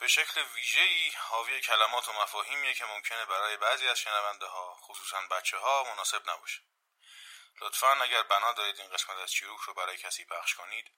به 0.00 0.08
شکل 0.08 0.42
ویژه‌ای 0.54 1.10
حاوی 1.16 1.60
کلمات 1.60 2.08
و 2.08 2.12
مفاهیمیه 2.12 2.74
که 2.74 2.84
ممکنه 2.84 3.24
برای 3.24 3.56
بعضی 3.56 3.88
از 3.88 3.98
شنونده 3.98 4.46
ها 4.46 4.74
خصوصا 4.74 5.20
بچه 5.30 5.58
ها 5.58 5.84
مناسب 5.94 6.30
نباشه. 6.30 6.60
لطفا 7.60 7.92
اگر 7.92 8.22
بنا 8.22 8.52
دارید 8.52 8.80
این 8.80 8.90
قسمت 8.90 9.16
از 9.16 9.32
چیروک 9.32 9.60
رو 9.60 9.74
برای 9.74 9.96
کسی 9.96 10.24
پخش 10.24 10.54
کنید 10.54 10.90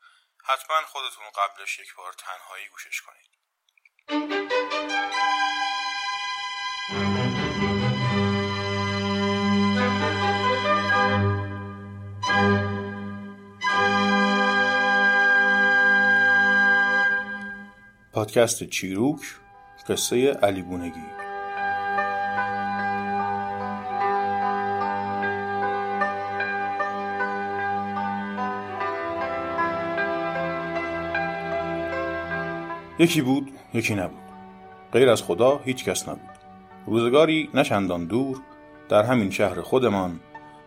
حتما 0.45 0.87
خودتون 0.87 1.31
قبلش 1.31 1.79
یک 1.79 1.95
بار 1.95 2.13
تنهایی 2.13 2.69
گوشش 2.69 3.01
کنید. 3.01 3.31
پادکست 18.23 18.65
چیروک 18.65 19.21
قصه 19.89 20.33
علی 20.33 20.63
بونگی 20.63 21.01
یکی 32.99 33.23
بود 33.23 33.51
یکی 33.75 33.95
نبود. 33.95 34.19
غیر 34.93 35.09
از 35.09 35.23
خدا 35.23 35.61
هیچ 35.65 35.85
کس 35.85 36.09
نبود. 36.09 36.21
روزگاری 36.87 37.51
نچندان 37.55 38.07
دور 38.07 38.41
در 38.89 39.03
همین 39.03 39.31
شهر 39.31 39.61
خودمان 39.61 40.21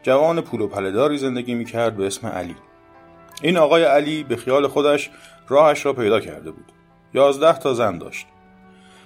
جوان 0.04 0.42
پول 0.42 0.62
و 0.62 0.68
پلداری 0.68 1.18
زندگی 1.18 1.56
می 1.56 1.66
کرد 1.66 1.98
به 1.98 2.08
اسم 2.08 2.28
علی. 2.28 2.56
این 3.42 3.58
آقای 3.58 3.84
علی 3.84 4.24
به 4.24 4.36
خیال 4.36 4.68
خودش 4.68 5.10
راهش 5.48 5.86
را 5.86 5.94
پیدا 5.94 6.20
کرده 6.20 6.52
بود. 6.52 6.75
یازده 7.16 7.60
تا 7.60 7.74
زن 7.74 7.98
داشت. 7.98 8.28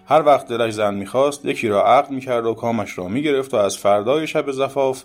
هر 0.05 0.21
وقت 0.25 0.47
دلش 0.47 0.73
زن 0.73 0.93
می‌خواست 0.93 1.45
یکی 1.45 1.67
را 1.67 1.85
عقد 1.85 2.11
می‌کرد 2.11 2.45
و 2.45 2.53
کامش 2.53 2.97
را 2.97 3.07
می‌گرفت 3.07 3.53
و 3.53 3.57
از 3.57 3.77
فردای 3.77 4.27
شب 4.27 4.51
زفاف 4.51 5.03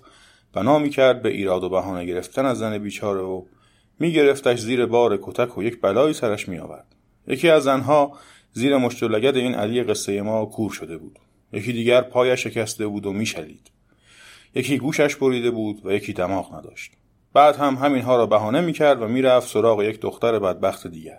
بنا 0.53 0.78
می‌کرد 0.78 1.22
به 1.22 1.28
ایراد 1.28 1.65
و 1.65 1.69
بهانه 1.69 2.04
گرفتن 2.04 2.47
از 2.47 2.59
زن 2.59 2.78
بیچاره 2.78 3.20
و 3.20 3.42
میگرفتش 3.98 4.59
زیر 4.59 4.87
بار 4.87 5.19
کتک 5.22 5.59
و 5.59 5.62
یک 5.62 5.81
بلایی 5.81 6.15
سرش 6.15 6.48
میآورد. 6.48 6.94
یکی 7.26 7.50
از 7.50 7.62
زنها 7.62 8.12
زیر 8.53 8.76
مشت 8.76 9.03
و 9.03 9.09
لگد 9.09 9.36
این 9.36 9.54
علی 9.54 9.82
قصه 9.82 10.22
ما 10.22 10.47
کور 10.47 10.72
شده 10.72 10.98
بود. 10.98 11.19
یکی 11.53 11.72
دیگر 11.72 12.00
پایش 12.00 12.42
شکسته 12.42 12.86
بود 12.86 13.06
و 13.06 13.12
میشلید. 13.12 13.71
یکی 14.54 14.78
گوشش 14.78 15.16
بریده 15.16 15.50
بود 15.50 15.86
و 15.86 15.92
یکی 15.92 16.12
دماغ 16.12 16.54
نداشت. 16.54 16.92
بعد 17.32 17.56
هم 17.56 17.75
همینها 17.75 18.16
را 18.16 18.26
بهانه 18.26 18.60
می‌کرد 18.60 19.03
و 19.03 19.09
می‌رفت 19.09 19.48
سراغ 19.48 19.82
یک 19.82 20.00
دختر 20.00 20.38
بدبخت 20.38 20.86
دیگر. 20.86 21.19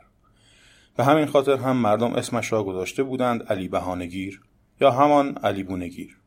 به 0.97 1.03
همین 1.03 1.25
خاطر 1.25 1.55
هم 1.55 1.77
مردم 1.77 2.13
اسمش 2.13 2.53
را 2.53 2.63
گذاشته 2.63 3.03
بودند 3.03 3.43
علی 3.43 3.67
بهانگیر 3.67 4.41
یا 4.81 4.91
همان 4.91 5.37
علی 5.43 5.63
بونگیر 5.63 6.17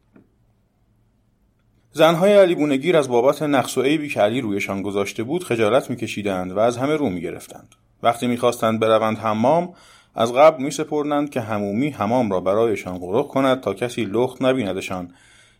زنهای 1.92 2.32
علی 2.32 2.54
بونگیر 2.54 2.96
از 2.96 3.08
بابت 3.08 3.42
نقص 3.42 3.78
و 3.78 3.82
عیبی 3.82 4.08
که 4.08 4.20
علی 4.20 4.40
رویشان 4.40 4.82
گذاشته 4.82 5.22
بود 5.22 5.44
خجالت 5.44 5.90
میکشیدند 5.90 6.52
و 6.52 6.58
از 6.58 6.76
همه 6.76 6.96
رو 6.96 7.10
می‌گرفتند. 7.10 7.74
وقتی 8.02 8.26
می‌خواستند 8.26 8.80
بروند 8.80 9.18
حمام 9.18 9.74
از 10.14 10.32
قبل 10.32 10.62
میسپردند 10.62 11.30
که 11.30 11.40
همومی 11.40 11.90
حمام 11.90 12.30
را 12.32 12.40
برایشان 12.40 12.98
غرق 12.98 13.26
کند 13.26 13.60
تا 13.60 13.74
کسی 13.74 14.04
لخت 14.04 14.42
نبیندشان 14.42 15.14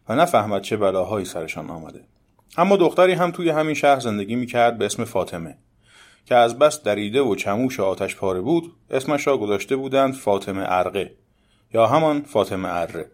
و 0.09 0.15
نفهمد 0.15 0.63
چه 0.63 0.77
بلاهایی 0.77 1.25
سرشان 1.25 1.71
آمده. 1.71 2.01
اما 2.57 2.77
دختری 2.77 3.13
هم 3.13 3.31
توی 3.31 3.51
همین 3.51 3.75
شهر 3.75 4.01
زندگی 4.01 4.37
می‌کرد 4.37 4.79
به 4.79 4.87
اسم 4.87 5.05
فاطمه. 5.05 5.59
که 6.29 6.35
از 6.35 6.59
بس 6.59 6.83
دریده 6.83 7.21
و 7.21 7.35
چموش 7.35 7.81
آتش 7.81 8.17
پاره 8.17 8.41
بود 8.41 8.73
اسمش 8.91 9.27
را 9.27 9.39
گذاشته 9.39 9.77
بودند 9.77 10.15
فاطمه 10.15 10.65
ارقه 10.67 11.15
یا 11.75 11.87
همان 11.87 12.23
فاطمه 12.23 12.69
اره 12.69 13.11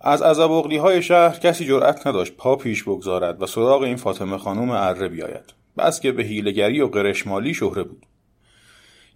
از 0.00 0.22
عذاب 0.22 0.72
های 0.72 1.02
شهر 1.02 1.38
کسی 1.38 1.66
جرأت 1.66 2.06
نداشت 2.06 2.36
پا 2.36 2.56
پیش 2.56 2.82
بگذارد 2.82 3.42
و 3.42 3.46
سراغ 3.46 3.82
این 3.82 3.96
فاطمه 3.96 4.38
خانوم 4.38 4.70
اره 4.70 5.08
بیاید 5.08 5.54
بس 5.78 6.00
که 6.00 6.12
به 6.12 6.22
هیلگری 6.22 6.80
و 6.80 6.86
قرشمالی 6.86 7.54
شهره 7.54 7.82
بود. 7.82 8.06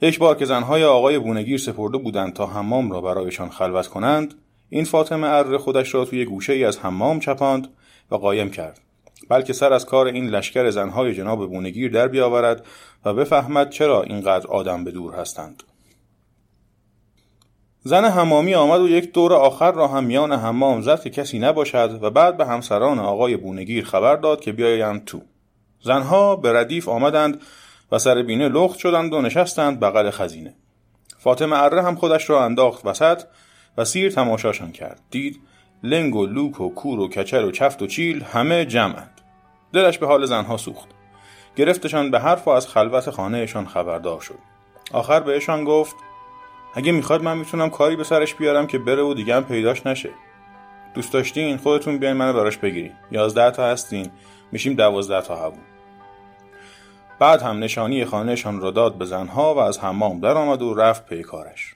یک 0.02 0.18
بار 0.18 0.36
که 0.36 0.44
زنهای 0.44 0.84
آقای 0.84 1.18
بونگیر 1.18 1.58
سپرده 1.58 1.98
بودند 1.98 2.32
تا 2.32 2.46
حمام 2.46 2.92
را 2.92 3.00
برایشان 3.00 3.48
خلوت 3.48 3.86
کنند 3.86 4.34
این 4.68 4.84
فاطمه 4.84 5.26
اره 5.26 5.58
خودش 5.58 5.94
را 5.94 6.04
توی 6.04 6.24
گوشه 6.24 6.52
ای 6.52 6.64
از 6.64 6.78
حمام 6.78 7.20
چپاند 7.20 7.68
و 8.10 8.16
قایم 8.16 8.50
کرد. 8.50 8.80
بلکه 9.30 9.52
سر 9.52 9.72
از 9.72 9.86
کار 9.86 10.06
این 10.06 10.26
لشکر 10.26 10.70
زنهای 10.70 11.14
جناب 11.14 11.50
بونگیر 11.50 11.92
در 11.92 12.08
بیاورد 12.08 12.66
و 13.04 13.14
بفهمد 13.14 13.70
چرا 13.70 14.02
اینقدر 14.02 14.46
آدم 14.46 14.84
به 14.84 14.90
دور 14.90 15.14
هستند. 15.14 15.62
زن 17.82 18.04
حمامی 18.04 18.54
آمد 18.54 18.80
و 18.80 18.88
یک 18.88 19.12
دور 19.12 19.32
آخر 19.32 19.72
را 19.72 19.88
هم 19.88 20.04
میان 20.04 20.32
حمام 20.32 20.80
زد 20.80 21.02
که 21.02 21.10
کسی 21.10 21.38
نباشد 21.38 21.98
و 22.02 22.10
بعد 22.10 22.36
به 22.36 22.46
همسران 22.46 22.98
آقای 22.98 23.36
بونگیر 23.36 23.84
خبر 23.84 24.16
داد 24.16 24.40
که 24.40 24.52
بیایند 24.52 25.04
تو. 25.04 25.22
زنها 25.82 26.36
به 26.36 26.52
ردیف 26.52 26.88
آمدند 26.88 27.40
و 27.92 27.98
سر 27.98 28.22
بینه 28.22 28.48
لخت 28.48 28.78
شدند 28.78 29.12
و 29.12 29.22
نشستند 29.22 29.80
بغل 29.80 30.10
خزینه. 30.10 30.54
فاطمه 31.18 31.62
اره 31.62 31.82
هم 31.82 31.96
خودش 31.96 32.30
را 32.30 32.44
انداخت 32.44 32.86
وسط 32.86 33.22
و 33.78 33.84
سیر 33.84 34.12
تماشاشان 34.12 34.72
کرد. 34.72 35.00
دید 35.10 35.40
لنگ 35.82 36.16
و 36.16 36.26
لوک 36.26 36.60
و 36.60 36.74
کور 36.74 37.00
و 37.00 37.08
کچر 37.08 37.44
و 37.44 37.50
چفت 37.50 37.82
و 37.82 37.86
چیل 37.86 38.22
همه 38.22 38.64
جمعند. 38.64 39.19
دلش 39.72 39.98
به 39.98 40.06
حال 40.06 40.26
زنها 40.26 40.56
سوخت. 40.56 40.88
گرفتشان 41.56 42.10
به 42.10 42.20
حرف 42.20 42.48
و 42.48 42.50
از 42.50 42.68
خلوت 42.68 43.10
خانهشان 43.10 43.66
خبردار 43.66 44.20
شد. 44.20 44.38
آخر 44.92 45.20
بهشان 45.20 45.64
گفت 45.64 45.96
اگه 46.74 46.92
می‌خواد 46.92 47.22
من 47.22 47.38
می‌تونم 47.38 47.70
کاری 47.70 47.96
به 47.96 48.04
سرش 48.04 48.34
بیارم 48.34 48.66
که 48.66 48.78
بره 48.78 49.02
و 49.02 49.14
دیگه 49.14 49.34
هم 49.34 49.44
پیداش 49.44 49.86
نشه. 49.86 50.10
دوست 50.94 51.12
داشتین؟ 51.12 51.56
خودتون 51.56 51.98
بیاین 51.98 52.16
منو 52.16 52.32
براش 52.32 52.56
بگیرین. 52.56 52.92
یازده 53.10 53.50
تا 53.50 53.66
هستین. 53.66 54.10
میشیم 54.52 54.74
دوازده 54.74 55.22
تا 55.22 55.46
هبون 55.46 55.60
بعد 57.18 57.42
هم 57.42 57.58
نشانی 57.58 58.04
خانهشان 58.04 58.60
را 58.60 58.70
داد 58.70 58.94
به 58.94 59.04
زنها 59.04 59.54
و 59.54 59.58
از 59.58 59.78
حمام 59.78 60.20
در 60.20 60.32
آمد 60.36 60.62
و 60.62 60.74
رفت 60.74 61.06
پی 61.06 61.22
کارش 61.22 61.74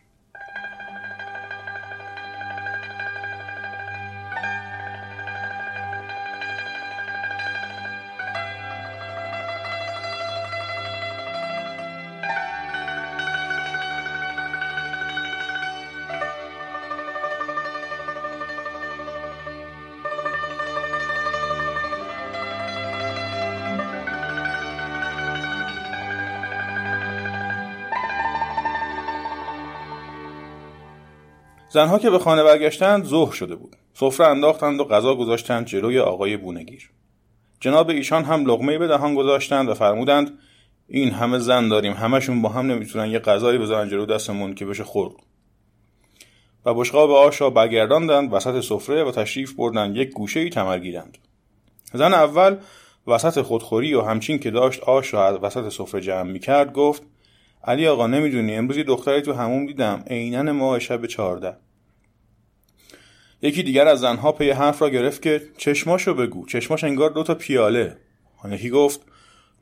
زنها 31.75 31.99
که 31.99 32.11
به 32.11 32.19
خانه 32.19 32.43
برگشتند 32.43 33.05
ظهر 33.05 33.33
شده 33.33 33.57
بود. 33.57 33.77
سفره 33.95 34.27
انداختند 34.27 34.81
و 34.81 34.85
غذا 34.85 35.15
گذاشتند 35.15 35.67
جلوی 35.67 35.99
آقای 35.99 36.37
بونگیر. 36.37 36.91
جناب 37.61 37.89
ایشان 37.89 38.25
هم 38.25 38.47
لغمه 38.47 38.79
به 38.79 38.87
دهان 38.87 39.15
گذاشتند 39.15 39.69
و 39.69 39.75
فرمودند 39.75 40.39
این 40.89 41.11
همه 41.11 41.39
زن 41.39 41.69
داریم 41.69 41.93
همشون 41.93 42.43
با 42.43 42.49
هم 42.49 42.67
نمی‌تونن 42.67 43.11
یه 43.11 43.19
غذایی 43.19 43.59
بذارن 43.59 43.89
جلو 43.89 44.07
دستمون 44.07 44.55
که 44.55 44.67
بشه 44.67 44.85
خورد 44.85 45.15
و 46.65 46.75
بشقاب 46.75 47.11
آش 47.11 47.41
را 47.41 47.51
برگرداندند 47.51 48.33
وسط 48.33 48.61
سفره 48.61 49.05
و 49.05 49.11
تشریف 49.11 49.53
بردند 49.53 49.97
یک 49.97 50.11
گوشه 50.11 50.41
ای 50.41 50.51
تمر 50.51 50.79
گیرند. 50.79 51.19
زن 51.93 52.15
اول 52.15 52.57
وسط 53.07 53.43
خودخوری 53.43 53.95
و 53.95 54.01
همچین 54.01 54.39
که 54.39 54.51
داشت 54.51 54.81
آش 54.81 55.15
را 55.15 55.27
از 55.27 55.37
وسط 55.37 55.69
سفره 55.69 56.01
جمع 56.01 56.31
می‌کرد 56.33 56.73
گفت 56.73 57.03
علی 57.67 57.87
آقا 57.87 58.07
نمی‌دونی. 58.07 58.57
امروز 58.57 58.77
یه 58.77 58.85
دختری 58.85 59.23
تو 59.23 59.33
هموم 59.33 59.67
دیدم. 59.67 60.05
عینن 60.07 60.51
ماه 60.51 60.79
شب 60.79 61.07
چهارده. 61.07 61.57
یکی 63.43 63.63
دیگر 63.63 63.89
از 63.89 64.01
زنها 64.01 64.33
پی 64.33 64.51
حرف 64.51 64.83
را 64.83 64.89
گرفت 64.89 65.23
که 65.23 65.43
چشماشو 65.57 66.15
بگو. 66.15 66.47
چشماش 66.47 66.85
انگار 66.85 67.11
دوتا 67.11 67.35
پیاله. 67.35 67.97
یکی 68.51 68.71
گفت 68.71 69.01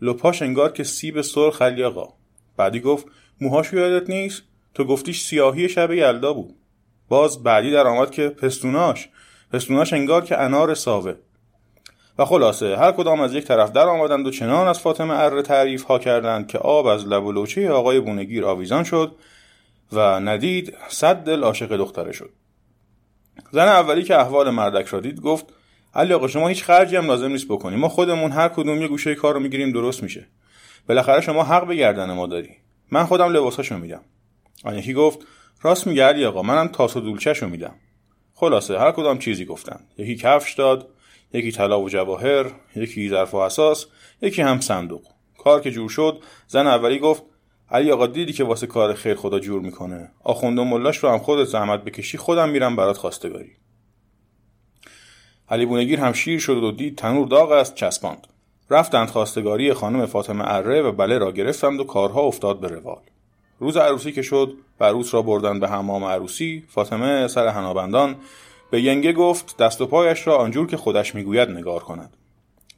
لپاش 0.00 0.42
انگار 0.42 0.72
که 0.72 0.84
سیب 0.84 1.20
سرخ 1.20 1.62
علی 1.62 1.84
آقا. 1.84 2.14
بعدی 2.56 2.80
گفت 2.80 3.06
موهاشو 3.40 3.76
یادت 3.76 4.10
نیست؟ 4.10 4.42
تو 4.74 4.84
گفتیش 4.84 5.22
سیاهی 5.22 5.68
شب 5.68 5.92
یلدا 5.92 6.32
بود. 6.32 6.54
باز 7.08 7.42
بعدی 7.42 7.70
در 7.70 7.86
آمد 7.86 8.10
که 8.10 8.28
پستوناش. 8.28 9.08
پستوناش 9.52 9.92
انگار 9.92 10.24
که 10.24 10.40
انار 10.40 10.74
ساوه. 10.74 11.14
و 12.18 12.24
خلاصه 12.24 12.76
هر 12.76 12.92
کدام 12.92 13.20
از 13.20 13.34
یک 13.34 13.44
طرف 13.44 13.72
در 13.72 13.86
آمدند 13.86 14.26
و 14.26 14.30
چنان 14.30 14.68
از 14.68 14.80
فاطمه 14.80 15.14
اره 15.14 15.42
تعریف 15.42 15.82
ها 15.82 15.98
کردند 15.98 16.48
که 16.48 16.58
آب 16.58 16.86
از 16.86 17.06
لب 17.06 17.24
و 17.24 17.32
لوچه 17.32 17.70
آقای 17.70 18.00
بونگیر 18.00 18.44
آویزان 18.44 18.84
شد 18.84 19.14
و 19.92 20.20
ندید 20.20 20.76
صد 20.88 21.16
دل 21.16 21.42
عاشق 21.42 21.76
دختره 21.76 22.12
شد. 22.12 22.30
زن 23.50 23.68
اولی 23.68 24.02
که 24.02 24.18
احوال 24.18 24.50
مردک 24.50 24.86
را 24.86 25.00
دید 25.00 25.20
گفت 25.20 25.46
علی 25.94 26.12
آقا 26.12 26.28
شما 26.28 26.48
هیچ 26.48 26.64
خرجی 26.64 26.96
هم 26.96 27.06
لازم 27.06 27.28
نیست 27.28 27.48
بکنیم 27.48 27.78
ما 27.78 27.88
خودمون 27.88 28.32
هر 28.32 28.48
کدوم 28.48 28.82
یه 28.82 28.88
گوشه 28.88 29.14
کار 29.14 29.34
رو 29.34 29.40
می‌گیریم 29.40 29.72
درست 29.72 30.02
میشه. 30.02 30.26
بالاخره 30.88 31.20
شما 31.20 31.44
حق 31.44 31.66
به 31.66 31.76
گردن 31.76 32.12
ما 32.12 32.26
داری. 32.26 32.50
من 32.90 33.04
خودم 33.04 33.32
لباساشو 33.32 33.78
میدم. 33.78 34.00
آن 34.64 34.78
یکی 34.78 34.94
گفت 34.94 35.18
راست 35.62 35.86
میگه 35.86 36.04
علی 36.04 36.24
آقا 36.24 36.42
منم 36.42 36.68
تاس 36.68 36.96
و 36.96 37.00
دولچهشو 37.00 37.48
میدم. 37.48 37.74
خلاصه 38.34 38.78
هر 38.78 38.92
کدام 38.92 39.18
چیزی 39.18 39.44
گفتن 39.44 39.80
یکی 39.98 40.16
کفش 40.16 40.54
داد 40.54 40.88
یکی 41.32 41.52
طلا 41.52 41.80
و 41.80 41.88
جواهر 41.88 42.50
یکی 42.76 43.08
ظرف 43.08 43.34
و 43.34 43.36
اساس 43.36 43.86
یکی 44.22 44.42
هم 44.42 44.60
صندوق. 44.60 45.02
کار 45.38 45.60
که 45.60 45.70
جور 45.70 45.90
شد 45.90 46.22
زن 46.46 46.66
اولی 46.66 46.98
گفت 46.98 47.22
علی 47.70 47.90
آقا 47.90 48.06
دیدی 48.06 48.32
که 48.32 48.44
واسه 48.44 48.66
کار 48.66 48.94
خیر 48.94 49.14
خدا 49.14 49.38
جور 49.38 49.60
می‌کنه. 49.60 50.10
آخوند 50.24 50.58
و 50.58 50.64
ملاش 50.64 50.96
رو 50.96 51.08
هم 51.08 51.18
خودت 51.18 51.44
زحمت 51.44 51.84
بکشی 51.84 52.18
خودم 52.18 52.48
میرم 52.48 52.76
برات 52.76 52.96
خواستگاری. 52.96 53.52
علی 55.48 55.66
بونگیر 55.66 56.00
هم 56.00 56.12
شیر 56.12 56.38
شد 56.38 56.56
و 56.56 56.72
دید 56.72 56.98
تنور 56.98 57.28
داغ 57.28 57.52
است 57.52 57.74
چسباند. 57.74 58.26
رفتند 58.70 59.08
خواستگاری 59.08 59.72
خانم 59.72 60.06
فاطمه 60.06 60.44
اره 60.46 60.82
و 60.82 60.92
بله 60.92 61.18
را 61.18 61.32
گرفتند 61.32 61.80
و 61.80 61.84
کارها 61.84 62.20
افتاد 62.20 62.60
به 62.60 62.68
روال. 62.68 63.02
روز 63.58 63.76
عروسی 63.76 64.12
که 64.12 64.22
شد 64.22 64.54
عروس 64.80 65.14
را 65.14 65.22
بردند 65.22 65.60
به 65.60 65.68
حمام 65.68 66.04
عروسی 66.04 66.64
فاطمه 66.68 67.28
سر 67.28 67.48
هنابندان 67.48 68.16
به 68.72 68.82
ینگه 68.82 69.12
گفت 69.12 69.56
دست 69.56 69.80
و 69.80 69.86
پایش 69.86 70.26
را 70.26 70.36
آنجور 70.36 70.66
که 70.66 70.76
خودش 70.76 71.14
می‌گوید 71.14 71.50
نگار 71.50 71.80
کند. 71.80 72.16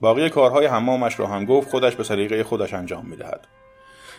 باقی 0.00 0.30
کارهای 0.30 0.66
حمامش 0.66 1.20
را 1.20 1.26
هم 1.26 1.44
گفت 1.44 1.70
خودش 1.70 1.94
به 1.94 2.04
سلیقه 2.04 2.44
خودش 2.44 2.74
انجام 2.74 3.06
می‌دهد. 3.06 3.46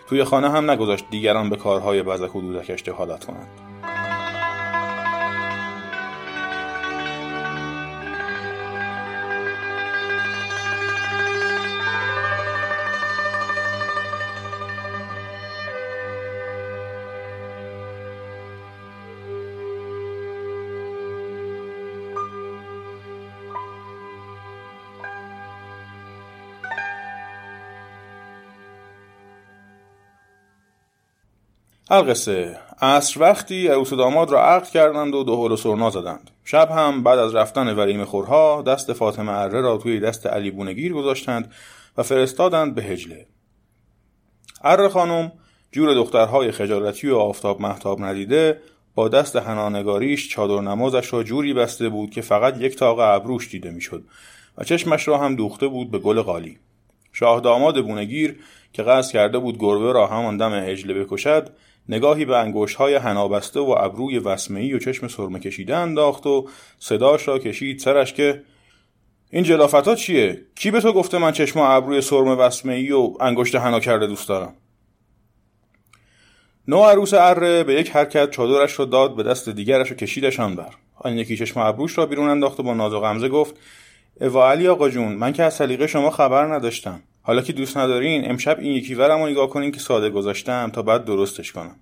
توی 0.10 0.24
خانه 0.24 0.50
هم 0.50 0.72
نگذاشت 0.72 1.06
دیگران 1.12 1.50
به 1.50 1.56
کارهای 1.56 2.04
بزک 2.04 2.36
و 2.36 2.42
دودکش 2.42 2.84
دخالت 2.84 3.26
کنند. 3.26 3.65
القصه 31.90 32.58
عصر 32.82 33.22
وقتی 33.22 33.68
عروس 33.68 33.94
داماد 33.94 34.32
را 34.32 34.44
عقد 34.46 34.68
کردند 34.68 35.16
و 35.16 35.24
دهل 35.24 35.52
و 35.52 35.56
سرنا 35.58 35.90
زدند. 35.90 36.32
شب 36.46 36.72
هم 36.72 37.04
بعد 37.04 37.20
از 37.20 37.36
رفتن 37.36 37.76
وریم 37.76 38.06
خورها 38.06 38.62
دست 38.62 38.94
فاطمه 38.94 39.32
اره 39.32 39.62
را 39.62 39.78
توی 39.78 40.00
دست 40.00 40.28
علی 40.28 40.52
بونگیر 40.52 40.94
گذاشتند 40.94 41.52
و 41.98 42.04
فرستادند 42.04 42.76
به 42.76 42.84
هجله. 42.84 43.26
اره 44.64 44.90
خانم 44.90 45.32
جور 45.72 45.94
دخترهای 45.94 46.52
خجالتی 46.52 47.10
و 47.10 47.18
آفتاب 47.18 47.62
محتاب 47.62 48.04
ندیده 48.04 48.62
با 48.96 49.08
دست 49.08 49.36
هنانگاریش 49.36 50.30
چادر 50.30 50.62
نمازش 50.62 51.14
را 51.14 51.24
جوری 51.24 51.54
بسته 51.54 51.90
بود 51.90 52.10
که 52.10 52.22
فقط 52.22 52.62
یک 52.62 52.76
تاق 52.76 53.00
ابروش 53.00 53.52
دیده 53.52 53.72
می‌شد 53.72 54.04
و 54.58 54.64
چشمش 54.64 55.08
را 55.08 55.18
هم 55.18 55.36
دوخته 55.36 55.68
بود 55.68 55.92
به 55.92 56.00
گل 56.00 56.22
قالی 56.22 56.58
شاه 57.14 57.42
داماد 57.42 57.84
بونگیر 57.84 58.40
که 58.74 58.84
قصد 58.84 59.12
کرده 59.12 59.40
بود 59.40 59.58
گربه 59.60 59.92
را 59.92 60.08
همان 60.08 60.38
دم 60.38 60.54
هجله 60.54 60.94
بکشد 60.94 61.50
نگاهی 61.90 62.26
به 62.26 62.38
انگوش 62.38 62.76
های 62.76 62.96
هنابسته 62.96 63.60
و 63.60 63.76
ابروی 63.80 64.20
وسمهی 64.20 64.74
و 64.74 64.80
چشم 64.80 65.08
سرمه 65.08 65.40
کشیده 65.40 65.76
انداخت 65.76 66.28
و 66.28 66.48
صداش 66.80 67.28
را 67.28 67.40
کشید 67.40 67.80
سرش 67.80 68.14
که 68.14 68.42
این 69.30 69.44
جلافت 69.44 69.96
چیه؟ 69.96 70.42
کی 70.56 70.72
به 70.72 70.82
تو 70.82 70.94
گفته 70.94 71.18
من 71.18 71.32
چشم 71.32 71.60
و 71.60 71.64
ابروی 71.64 72.02
سرمه 72.02 72.36
وسمهی 72.36 72.92
و 72.92 73.14
انگشت 73.20 73.56
حنا 73.56 73.80
کرده 73.80 74.08
دوست 74.08 74.30
دارم؟ 74.30 74.54
نو 76.68 76.84
عروس 76.84 77.14
اره 77.14 77.64
به 77.64 77.74
یک 77.74 77.90
حرکت 77.90 78.32
چادرش 78.32 78.80
را 78.80 78.86
داد 78.86 79.16
به 79.16 79.24
دست 79.24 79.50
دیگرش 79.50 79.92
و 79.92 79.96
کشیدشان 79.96 80.56
بر 80.56 80.70
آن 80.96 81.18
یکی 81.18 81.38
چشم 81.38 81.60
ابروش 81.60 81.98
را 81.98 82.06
بیرون 82.06 82.30
انداخت 82.30 82.60
و 82.60 82.64
با 82.64 82.74
ناز 82.74 82.94
و 82.94 83.00
غمزه 83.00 83.30
گفت 83.30 83.56
اوا 84.22 84.52
علی 84.52 84.68
آقا 84.68 84.90
جون 84.90 85.14
من 85.14 85.34
که 85.34 85.44
از 85.44 85.54
سلیقه 85.54 85.88
شما 85.88 86.10
خبر 86.10 86.56
نداشتم 86.56 87.02
حالا 87.28 87.42
که 87.42 87.54
دوست 87.54 87.78
ندارین 87.78 88.30
امشب 88.30 88.60
این 88.60 88.72
یکی 88.72 88.96
ورم 88.96 89.20
رو 89.20 89.28
نگاه 89.28 89.50
کنین 89.50 89.72
که 89.72 89.80
ساده 89.80 90.10
گذاشتم 90.10 90.70
تا 90.70 90.82
بعد 90.82 91.06
درستش 91.06 91.52
کنم. 91.52 91.76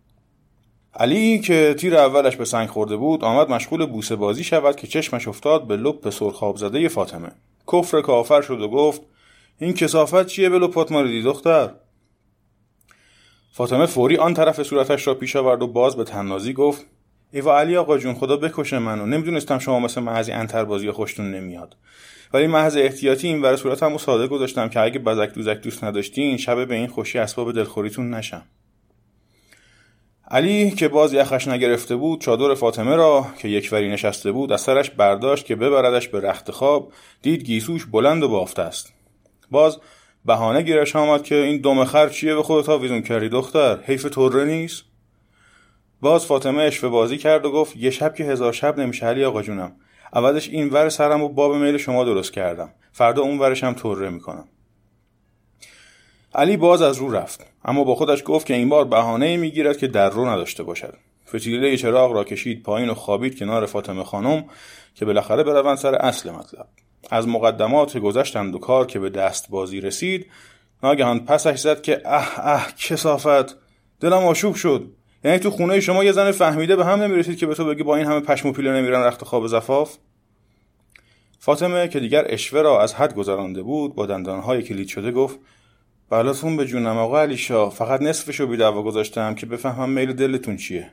علی 0.95 1.39
که 1.39 1.75
تیر 1.79 1.97
اولش 1.97 2.35
به 2.35 2.45
سنگ 2.45 2.69
خورده 2.69 2.95
بود 2.95 3.23
آمد 3.23 3.49
مشغول 3.49 3.85
بوسه 3.85 4.15
بازی 4.15 4.43
شود 4.43 4.75
که 4.75 4.87
چشمش 4.87 5.27
افتاد 5.27 5.67
به 5.67 5.77
لپ 5.77 6.09
سرخاب 6.09 6.57
زده 6.57 6.87
فاطمه. 6.87 7.31
کفر 7.71 8.01
کافر 8.01 8.41
شد 8.41 8.61
و 8.61 8.67
گفت 8.67 9.01
این 9.59 9.73
کسافت 9.73 10.27
چیه 10.27 10.49
به 10.49 10.59
لپات 10.59 10.91
ماریدی 10.91 11.21
دختر؟ 11.21 11.73
فاطمه 13.51 13.85
فوری 13.85 14.17
آن 14.17 14.33
طرف 14.33 14.63
صورتش 14.63 15.07
را 15.07 15.13
پیش 15.13 15.35
آورد 15.35 15.61
و 15.61 15.67
باز 15.67 15.95
به 15.95 16.03
تنازی 16.03 16.53
گفت 16.53 16.85
ایوا 17.33 17.59
علی 17.59 17.77
آقا 17.77 17.97
جون 17.97 18.13
خدا 18.13 18.37
بکشه 18.37 18.79
منو. 18.79 19.05
نمی‌دونستم 19.05 19.59
شما 19.59 19.79
مثل 19.79 20.01
محضی 20.01 20.31
انتربازی 20.31 20.91
خوشتون 20.91 21.31
نمیاد. 21.31 21.77
ولی 22.33 22.47
محض 22.47 22.77
احتیاطی 22.77 23.27
این 23.27 23.41
ور 23.41 23.55
صورتمو 23.55 23.97
ساده 23.97 24.27
گذاشتم 24.27 24.69
که 24.69 24.79
اگه 24.79 24.99
بزک 24.99 25.33
دوزک 25.33 25.61
دوست 25.61 25.83
نداشتین 25.83 26.37
شب 26.37 26.67
به 26.67 26.75
این 26.75 26.87
خوشی 26.87 27.19
اسباب 27.19 27.51
دلخوریتون 27.51 28.13
نشم. 28.13 28.41
علی 30.27 30.71
که 30.71 30.87
باز 30.87 31.13
یخش 31.13 31.47
نگرفته 31.47 31.95
بود 31.95 32.21
چادر 32.21 32.53
فاطمه 32.53 32.95
را 32.95 33.25
که 33.37 33.47
یکوری 33.47 33.91
نشسته 33.91 34.31
بود 34.31 34.51
از 34.51 34.61
سرش 34.61 34.89
برداشت 34.89 35.45
که 35.45 35.55
ببردش 35.55 36.07
به 36.07 36.19
رخت 36.19 36.51
خواب 36.51 36.93
دید 37.21 37.43
گیسوش 37.43 37.85
بلند 37.85 38.23
و 38.23 38.29
بافته 38.29 38.61
است. 38.61 38.93
باز 39.51 39.77
بهانه 40.25 40.61
گیرش 40.61 40.95
آمد 40.95 41.23
که 41.23 41.35
این 41.35 41.61
دم 41.61 41.85
خر 41.85 42.09
چیه 42.09 42.35
به 42.35 42.43
خودت 42.43 42.69
آویزون 42.69 43.01
کردی 43.01 43.29
دختر؟ 43.29 43.79
حیف 43.83 44.05
طره 44.05 44.45
نیست؟ 44.45 44.92
باز 46.03 46.25
فاطمه 46.25 46.63
اشوه 46.63 46.89
بازی 46.89 47.17
کرد 47.17 47.45
و 47.45 47.51
گفت 47.51 47.77
یه 47.77 47.89
شب 47.89 48.15
که 48.15 48.23
هزار 48.23 48.53
شب 48.53 48.79
نمیشه 48.79 49.05
علی 49.05 49.25
آقا 49.25 49.41
جونم. 49.41 49.75
عوضش 50.13 50.49
این 50.49 50.69
ور 50.69 50.89
سرم 50.89 51.23
و 51.23 51.29
باب 51.29 51.55
میل 51.55 51.77
شما 51.77 52.03
درست 52.03 52.33
کردم. 52.33 52.69
فردا 52.91 53.21
اون 53.21 53.39
ورش 53.39 53.63
هم 53.63 53.73
طره 53.73 54.09
می‌کنم. 54.09 54.45
علی 56.35 56.57
باز 56.57 56.81
از 56.81 56.97
رو 56.97 57.11
رفت. 57.11 57.45
اما 57.65 57.83
با 57.83 57.95
خودش 57.95 58.23
گفت 58.25 58.45
که 58.45 58.53
این 58.53 58.69
بار 58.69 58.85
بهانه 58.85 59.37
می‌گیرد 59.37 59.77
که 59.77 59.87
در 59.87 60.09
رو 60.09 60.25
نداشته 60.25 60.63
باشد. 60.63 60.93
فتیله 61.35 61.77
چراغ 61.77 62.11
را 62.11 62.23
کشید 62.23 62.63
پایین 62.63 62.89
و 62.89 62.93
خوابید 62.93 63.39
کنار 63.39 63.65
فاطمه 63.65 64.03
خانم 64.03 64.45
که 64.95 65.05
بالاخره 65.05 65.43
بروند 65.43 65.77
سر 65.77 65.95
اصل 65.95 66.31
مطلب. 66.31 66.67
از 67.09 67.27
مقدمات 67.27 67.97
گذشتند 67.97 68.55
و 68.55 68.59
کار 68.59 68.85
که 68.85 68.99
به 68.99 69.09
دست 69.09 69.49
بازی 69.49 69.81
رسید 69.81 70.25
ناگهان 70.83 71.19
پسش 71.25 71.59
زد 71.59 71.81
که 71.81 72.01
اه 72.05 72.39
اه 72.39 72.75
کسافت! 72.75 73.57
دلم 73.99 74.25
آشوب 74.25 74.55
شد! 74.55 74.91
یعنی 75.23 75.39
تو 75.39 75.51
خونه 75.51 75.79
شما 75.79 76.03
یه 76.03 76.11
زن 76.11 76.31
فهمیده 76.31 76.75
به 76.75 76.85
هم 76.85 77.01
نمی‌رسید 77.01 77.37
که 77.37 77.45
به 77.45 77.55
تو 77.55 77.65
بگی 77.65 77.83
با 77.83 77.95
این 77.95 78.05
همه 78.05 78.19
پشم 78.19 78.49
و 78.49 78.51
پیله 78.51 78.71
نمیرن 78.71 79.03
رخت 79.03 79.23
خواب 79.23 79.47
زفاف. 79.47 79.97
فاطمه 81.39 81.87
که 81.87 81.99
دیگر 81.99 82.25
اشوه 82.29 82.61
را 82.61 82.81
از 82.81 82.93
حد 82.93 83.15
گذرانده 83.15 83.63
بود 83.63 83.95
با 83.95 84.05
دندانهای 84.05 84.63
کلید 84.63 84.87
شده 84.87 85.11
گفت 85.11 85.39
بلاتون 86.09 86.57
به 86.57 86.65
جونم 86.65 86.97
آقا 86.97 87.21
علی 87.21 87.37
شا 87.37 87.69
فقط 87.69 88.01
نصفشو 88.01 88.47
بی 88.47 88.57
دعوا 88.57 88.81
گذاشتم 88.81 89.35
که 89.35 89.45
بفهمم 89.45 89.89
میل 89.89 90.13
دلتون 90.13 90.57
چیه. 90.57 90.91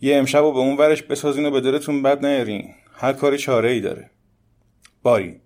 یه 0.00 0.16
امشب 0.16 0.44
و 0.44 0.52
به 0.52 0.58
اون 0.58 0.76
ورش 0.76 1.02
بسازین 1.02 1.46
و 1.46 1.50
به 1.50 1.60
دلتون 1.60 2.02
بد 2.02 2.26
نیارین 2.26 2.74
هر 2.94 3.12
کاری 3.12 3.38
چاره 3.38 3.70
ای 3.70 3.80
داره. 3.80 4.10
باری. 5.02 5.40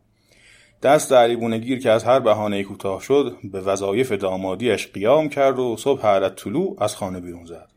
دست 0.83 1.13
علی 1.13 1.59
گیر 1.59 1.79
که 1.79 1.91
از 1.91 2.05
هر 2.05 2.21
بهانه 2.21 2.63
کوتاه 2.63 3.03
شد 3.03 3.37
به 3.45 3.61
وظایف 3.61 4.13
دامادیش 4.13 4.87
قیام 4.87 5.29
کرد 5.29 5.59
و 5.59 5.77
صبح 5.77 6.07
علت 6.07 6.37
طلوع 6.37 6.77
از 6.81 6.97
خانه 6.97 7.21
بیرون 7.21 7.45
زد. 7.45 7.76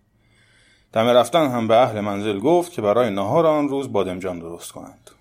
دم 0.94 1.08
رفتن 1.08 1.52
هم 1.52 1.68
به 1.68 1.76
اهل 1.76 2.00
منزل 2.00 2.40
گفت 2.40 2.72
که 2.72 2.82
برای 2.82 3.10
نهار 3.10 3.46
آن 3.46 3.70
روز 3.70 3.92
بادمجان 3.92 4.40
درست 4.40 4.72
کنند. 4.72 5.12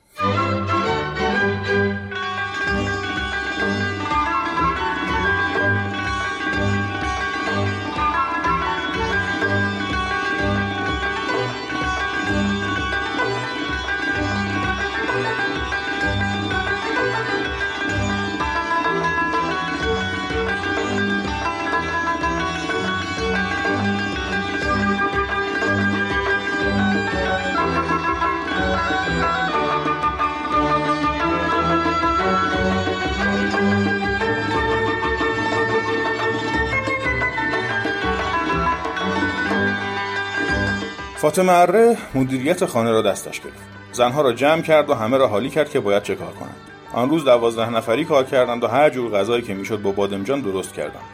فاطمه 41.28 41.52
اره 41.52 41.96
مدیریت 42.14 42.64
خانه 42.64 42.90
را 42.90 43.02
دستش 43.02 43.40
گرفت. 43.40 43.62
زنها 43.92 44.22
را 44.22 44.32
جمع 44.32 44.62
کرد 44.62 44.90
و 44.90 44.94
همه 44.94 45.16
را 45.16 45.28
حالی 45.28 45.50
کرد 45.50 45.70
که 45.70 45.80
باید 45.80 46.02
چه 46.02 46.14
کار 46.14 46.32
کنند. 46.32 46.56
آن 46.92 47.10
روز 47.10 47.24
دوازده 47.24 47.70
نفری 47.70 48.04
کار 48.04 48.24
کردند 48.24 48.64
و 48.64 48.66
هر 48.66 48.90
جور 48.90 49.10
غذایی 49.10 49.42
که 49.42 49.54
می‌شد 49.54 49.82
با 49.82 49.92
بادمجان 49.92 50.40
درست 50.40 50.74
کردند. 50.74 51.04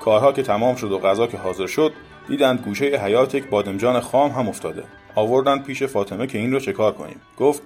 کارها 0.00 0.32
که 0.32 0.42
تمام 0.42 0.76
شد 0.76 0.92
و 0.92 0.98
غذا 0.98 1.26
که 1.26 1.38
حاضر 1.38 1.66
شد 1.66 1.92
دیدند 2.28 2.60
گوشه 2.60 2.84
حیات 2.84 3.34
یک 3.34 3.46
بادمجان 3.46 4.00
خام 4.00 4.30
هم 4.30 4.48
افتاده. 4.48 4.84
آوردند 5.14 5.64
پیش 5.64 5.82
فاطمه 5.82 6.26
که 6.26 6.38
این 6.38 6.52
رو 6.52 6.60
چه 6.60 6.72
کار 6.72 6.92
کنیم. 6.92 7.20
گفت 7.38 7.62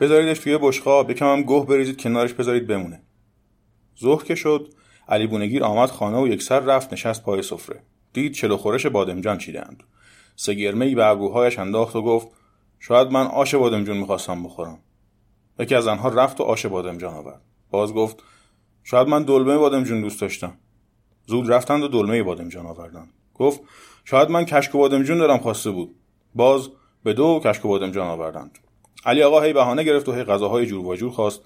بذاریدش 0.00 0.38
توی 0.38 0.58
بشقاب 0.58 1.10
یکم 1.10 1.26
هم 1.26 1.42
گوه 1.42 1.66
بریزید 1.66 2.00
کنارش 2.00 2.32
بذارید 2.32 2.66
بمونه. 2.66 3.02
ظهر 4.00 4.24
که 4.24 4.34
شد 4.34 4.68
علی 5.08 5.26
بونگیر 5.26 5.64
آمد 5.64 5.90
خانه 5.90 6.18
و 6.18 6.28
یک 6.28 6.42
سر 6.42 6.60
رفت 6.60 6.92
نشست 6.92 7.22
پای 7.22 7.42
سفره. 7.42 7.82
دید 8.12 8.32
چلو 8.32 8.56
خورش 8.56 8.86
بادمجان 8.86 9.38
چیدند 9.38 9.82
سگرمه 10.40 10.84
ای 10.84 10.94
به 10.94 11.06
ابروهایش 11.06 11.58
انداخت 11.58 11.96
و 11.96 12.02
گفت 12.02 12.28
شاید 12.78 13.10
من 13.10 13.26
آش 13.26 13.54
بادمجون 13.54 13.96
می‌خواستم 13.96 14.42
بخورم. 14.42 14.78
یکی 15.58 15.74
از 15.74 15.86
آنها 15.86 16.08
رفت 16.08 16.40
و 16.40 16.44
آش 16.44 16.66
بادمجان 16.66 17.14
آورد. 17.14 17.40
باز 17.70 17.94
گفت 17.94 18.22
شاید 18.84 19.08
من 19.08 19.22
دلمه 19.22 19.58
بادمجون 19.58 20.00
دوست 20.00 20.20
داشتم. 20.20 20.52
زود 21.26 21.52
رفتند 21.52 21.82
و 21.82 21.88
دلمه 21.88 22.22
بادمجان 22.22 22.66
آوردند. 22.66 23.12
گفت 23.34 23.60
شاید 24.04 24.30
من 24.30 24.44
کشک 24.44 24.74
و 24.74 24.88
دارم 24.88 25.38
خواسته 25.38 25.70
بود. 25.70 25.94
باز 26.34 26.68
به 27.04 27.12
دو 27.12 27.40
کشک 27.44 27.64
و 27.64 27.68
بادمجان 27.68 28.06
آوردند. 28.06 28.58
علی 29.06 29.22
آقا 29.22 29.40
هی 29.40 29.52
بهانه 29.52 29.84
گرفت 29.84 30.08
و 30.08 30.12
هی 30.12 30.24
غذاهای 30.24 30.66
جور 30.66 30.86
و 30.86 30.96
جور 30.96 31.10
خواست 31.10 31.40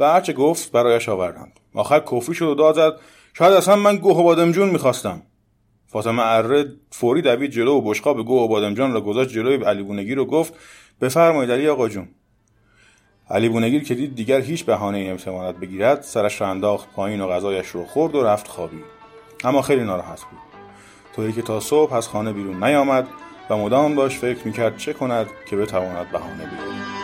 و 0.00 0.12
هرچه 0.12 0.32
گفت 0.32 0.72
برایش 0.72 1.08
آوردند. 1.08 1.60
آخر 1.74 2.00
کفری 2.00 2.34
شد 2.34 2.46
و 2.46 2.54
داد 2.54 2.74
زد 2.74 3.00
شاید 3.34 3.52
اصلا 3.52 3.76
من 3.76 3.96
گوه 3.96 4.16
و 4.16 4.22
بادمجون 4.22 4.70
می‌خواستم. 4.70 5.22
فاطمه 5.88 6.22
اره 6.26 6.72
فوری 6.90 7.22
دوید 7.22 7.50
جلو 7.50 7.72
و 7.72 7.80
بشقاب 7.80 8.26
گوه 8.26 8.42
و 8.42 8.48
بادمجان 8.48 8.92
را 8.92 9.00
گذاشت 9.00 9.30
جلوی 9.30 9.64
علی 9.64 9.82
بونگیر 9.82 10.18
و 10.18 10.24
گفت 10.24 10.54
بفرمایید 11.00 11.50
علی 11.50 11.68
آقا 11.68 11.88
جون. 11.88 12.08
علی 13.30 13.48
بونگیر 13.48 13.84
که 13.84 13.94
دید 13.94 14.14
دیگر 14.14 14.40
هیچ 14.40 14.64
بهانه 14.64 14.98
امتمانت 14.98 15.56
بگیرد 15.56 16.02
سرش 16.02 16.40
را 16.40 16.48
انداخت 16.48 16.92
پایین 16.92 17.20
و 17.20 17.28
غذایش 17.28 17.68
رو 17.68 17.84
خورد 17.84 18.14
و 18.14 18.22
رفت 18.22 18.48
خوابی. 18.48 18.80
اما 19.44 19.62
خیلی 19.62 19.84
ناراحت 19.84 20.20
بود. 20.20 20.38
طوری 21.16 21.32
که 21.32 21.42
تا 21.42 21.60
صبح 21.60 21.92
از 21.92 22.08
خانه 22.08 22.32
بیرون 22.32 22.64
نیامد 22.64 23.08
و 23.50 23.56
مدام 23.56 23.94
باش 23.94 24.18
فکر 24.18 24.46
می‌کرد 24.46 24.76
چه 24.76 24.92
کند 24.92 25.26
که 25.50 25.56
بتواند 25.56 26.10
بهانه 26.10 26.36
بیارد 26.36 26.97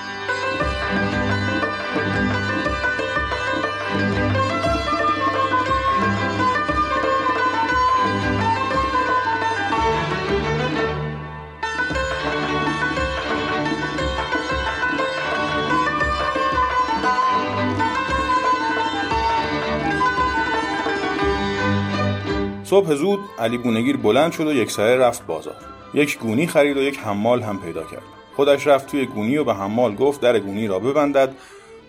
صبح 22.74 22.94
زود 22.94 23.20
علی 23.38 23.58
بونگیر 23.58 23.96
بلند 23.96 24.32
شد 24.32 24.46
و 24.46 24.52
یک 24.52 24.70
سره 24.70 24.96
رفت 24.96 25.26
بازار. 25.26 25.56
یک 25.94 26.18
گونی 26.18 26.46
خرید 26.46 26.76
و 26.76 26.80
یک 26.80 26.98
حمال 26.98 27.42
هم 27.42 27.60
پیدا 27.60 27.82
کرد. 27.82 28.02
خودش 28.36 28.66
رفت 28.66 28.86
توی 28.86 29.06
گونی 29.06 29.36
و 29.36 29.44
به 29.44 29.54
حمال 29.54 29.94
گفت 29.94 30.20
در 30.20 30.38
گونی 30.38 30.66
را 30.66 30.78
ببندد 30.78 31.34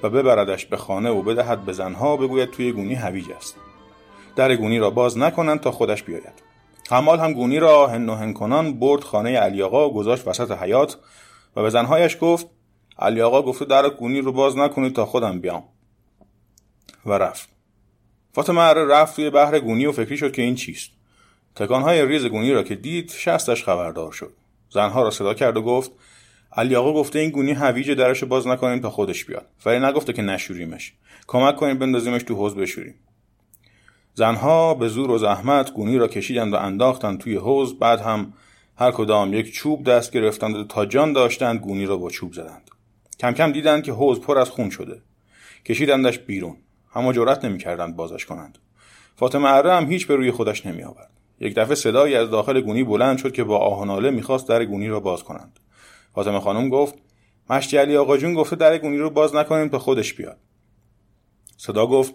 و 0.03 0.09
ببردش 0.09 0.65
به 0.65 0.77
خانه 0.77 1.09
و 1.09 1.21
بدهد 1.21 1.65
به 1.65 1.73
زنها 1.73 2.17
بگوید 2.17 2.51
توی 2.51 2.71
گونی 2.71 2.93
هویج 2.93 3.31
است. 3.31 3.55
در 4.35 4.55
گونی 4.55 4.79
را 4.79 4.89
باز 4.89 5.17
نکنند 5.17 5.59
تا 5.59 5.71
خودش 5.71 6.03
بیاید. 6.03 6.43
حمال 6.89 7.19
هم 7.19 7.33
گونی 7.33 7.59
را 7.59 7.87
هن 7.87 8.33
کنان 8.33 8.79
برد 8.79 9.03
خانه 9.03 9.37
علی 9.37 9.61
آقا 9.61 9.89
و 9.89 9.93
گذاشت 9.93 10.27
وسط 10.27 10.51
حیات 10.51 10.97
و 11.55 11.61
به 11.61 11.69
زنهایش 11.69 12.17
گفت 12.21 12.47
علی 12.99 13.21
آقا 13.21 13.41
گفته 13.41 13.65
در 13.65 13.89
گونی 13.89 14.21
رو 14.21 14.31
باز 14.31 14.57
نکنید 14.57 14.95
تا 14.95 15.05
خودم 15.05 15.39
بیام. 15.39 15.63
و 17.05 17.13
رفت. 17.13 17.54
فاطمه 18.35 18.61
اره 18.61 18.85
رفت 18.85 19.15
توی 19.15 19.29
بحر 19.29 19.59
گونی 19.59 19.85
و 19.85 19.91
فکری 19.91 20.17
شد 20.17 20.31
که 20.31 20.41
این 20.41 20.55
چیست. 20.55 20.89
تکانهای 21.55 22.05
ریز 22.05 22.25
گونی 22.25 22.51
را 22.51 22.63
که 22.63 22.75
دید 22.75 23.11
شستش 23.11 23.63
خبردار 23.63 24.11
شد. 24.11 24.33
زنها 24.69 25.03
را 25.03 25.11
صدا 25.11 25.33
کرد 25.33 25.57
و 25.57 25.61
گفت 25.61 25.91
علی 26.51 26.75
آقا 26.75 26.93
گفته 26.93 27.19
این 27.19 27.29
گونی 27.29 27.51
هویج 27.51 27.91
درش 27.91 28.23
باز 28.23 28.47
نکنیم 28.47 28.79
تا 28.79 28.89
خودش 28.89 29.25
بیاد. 29.25 29.47
ولی 29.65 29.79
نگفته 29.79 30.13
که 30.13 30.21
نشوریمش. 30.21 30.93
کمک 31.27 31.55
کنیم 31.55 31.77
بندازیمش 31.77 32.23
تو 32.23 32.35
حوز 32.35 32.55
بشوریم. 32.55 32.95
زنها 34.13 34.73
به 34.73 34.87
زور 34.87 35.11
و 35.11 35.17
زحمت 35.17 35.73
گونی 35.73 35.97
را 35.97 36.07
کشیدند 36.07 36.53
و 36.53 36.55
انداختند 36.55 37.19
توی 37.19 37.35
حوز 37.35 37.79
بعد 37.79 38.01
هم 38.01 38.33
هر 38.77 38.91
کدام 38.91 39.33
یک 39.33 39.53
چوب 39.53 39.83
دست 39.83 40.11
گرفتند 40.11 40.55
و 40.55 40.63
تا 40.63 40.85
جان 40.85 41.13
داشتند 41.13 41.59
گونی 41.59 41.85
را 41.85 41.97
با 41.97 42.09
چوب 42.09 42.33
زدند. 42.33 42.71
کم 43.19 43.31
کم 43.31 43.51
دیدند 43.51 43.83
که 43.83 43.91
حوز 43.91 44.19
پر 44.19 44.37
از 44.37 44.49
خون 44.49 44.69
شده. 44.69 45.01
کشیدندش 45.65 46.19
بیرون. 46.19 46.57
اما 46.95 47.13
جرأت 47.13 47.45
نمی‌کردند 47.45 47.95
بازش 47.95 48.25
کنند. 48.25 48.57
فاطمه 49.15 49.49
اره 49.49 49.73
هم 49.73 49.91
هیچ 49.91 50.07
به 50.07 50.15
روی 50.15 50.31
خودش 50.31 50.65
نمی 50.65 50.83
آورد 50.83 51.09
یک 51.39 51.55
دفعه 51.55 51.75
صدایی 51.75 52.15
از 52.15 52.29
داخل 52.29 52.61
گونی 52.61 52.83
بلند 52.83 53.17
شد 53.17 53.31
که 53.31 53.43
با 53.43 53.57
آهناله 53.57 54.09
می‌خواست 54.09 54.49
در 54.49 54.65
گونی 54.65 54.87
را 54.87 54.99
باز 54.99 55.23
کنند. 55.23 55.59
فاطمه 56.15 56.39
خانم 56.39 56.69
گفت 56.69 56.95
مشتی 57.49 57.77
علی 57.77 57.97
آقا 57.97 58.17
جون 58.17 58.33
گفته 58.33 58.55
در 58.55 58.77
گونی 58.77 58.97
رو 58.97 59.09
باز 59.09 59.35
نکنیم 59.35 59.69
تا 59.69 59.79
خودش 59.79 60.13
بیاد. 60.13 60.37
صدا 61.57 61.87
گفت 61.87 62.13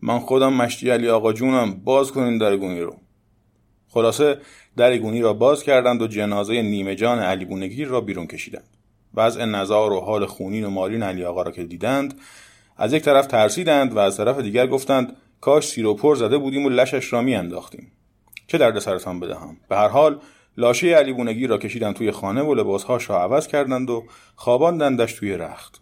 من 0.00 0.18
خودم 0.18 0.52
مشتی 0.52 0.90
علی 0.90 1.08
آقا 1.08 1.32
جونم 1.32 1.74
باز 1.74 2.12
کنین 2.12 2.38
در 2.38 2.56
گونی 2.56 2.80
رو. 2.80 2.96
خلاصه 3.88 4.38
در 4.76 4.98
گونی 4.98 5.20
را 5.20 5.32
باز 5.32 5.62
کردند 5.62 6.02
و 6.02 6.06
جنازه 6.06 6.62
نیمه 6.62 6.94
جان 6.94 7.18
علی 7.18 7.44
بونگیر 7.44 7.88
را 7.88 8.00
بیرون 8.00 8.26
کشیدند. 8.26 8.68
وضع 9.14 9.44
نزار 9.44 9.92
و 9.92 10.00
حال 10.00 10.26
خونین 10.26 10.64
و 10.64 10.70
مالین 10.70 11.02
علی 11.02 11.24
آقا 11.24 11.42
را 11.42 11.50
که 11.50 11.64
دیدند 11.64 12.20
از 12.76 12.92
یک 12.92 13.02
طرف 13.02 13.26
ترسیدند 13.26 13.96
و 13.96 13.98
از 13.98 14.16
طرف 14.16 14.40
دیگر 14.40 14.66
گفتند 14.66 15.16
کاش 15.40 15.68
سیر 15.68 15.86
و 15.86 15.94
پر 15.94 16.14
زده 16.14 16.38
بودیم 16.38 16.66
و 16.66 16.68
لشش 16.68 17.12
را 17.12 17.18
انداختیم 17.18 17.92
چه 18.46 18.58
درد 18.58 18.78
سرتان 18.78 19.20
بدهم؟ 19.20 19.56
به 19.68 19.76
هر 19.76 19.88
حال 19.88 20.20
لاشه 20.56 20.86
علی 20.86 21.12
بونگی 21.12 21.46
را 21.46 21.58
کشیدند 21.58 21.94
توی 21.94 22.10
خانه 22.10 22.42
و 22.42 22.54
لباسهاش 22.54 23.10
را 23.10 23.22
عوض 23.22 23.46
کردند 23.46 23.90
و 23.90 24.04
خواباندندش 24.36 25.12
توی 25.12 25.36
رخت. 25.36 25.80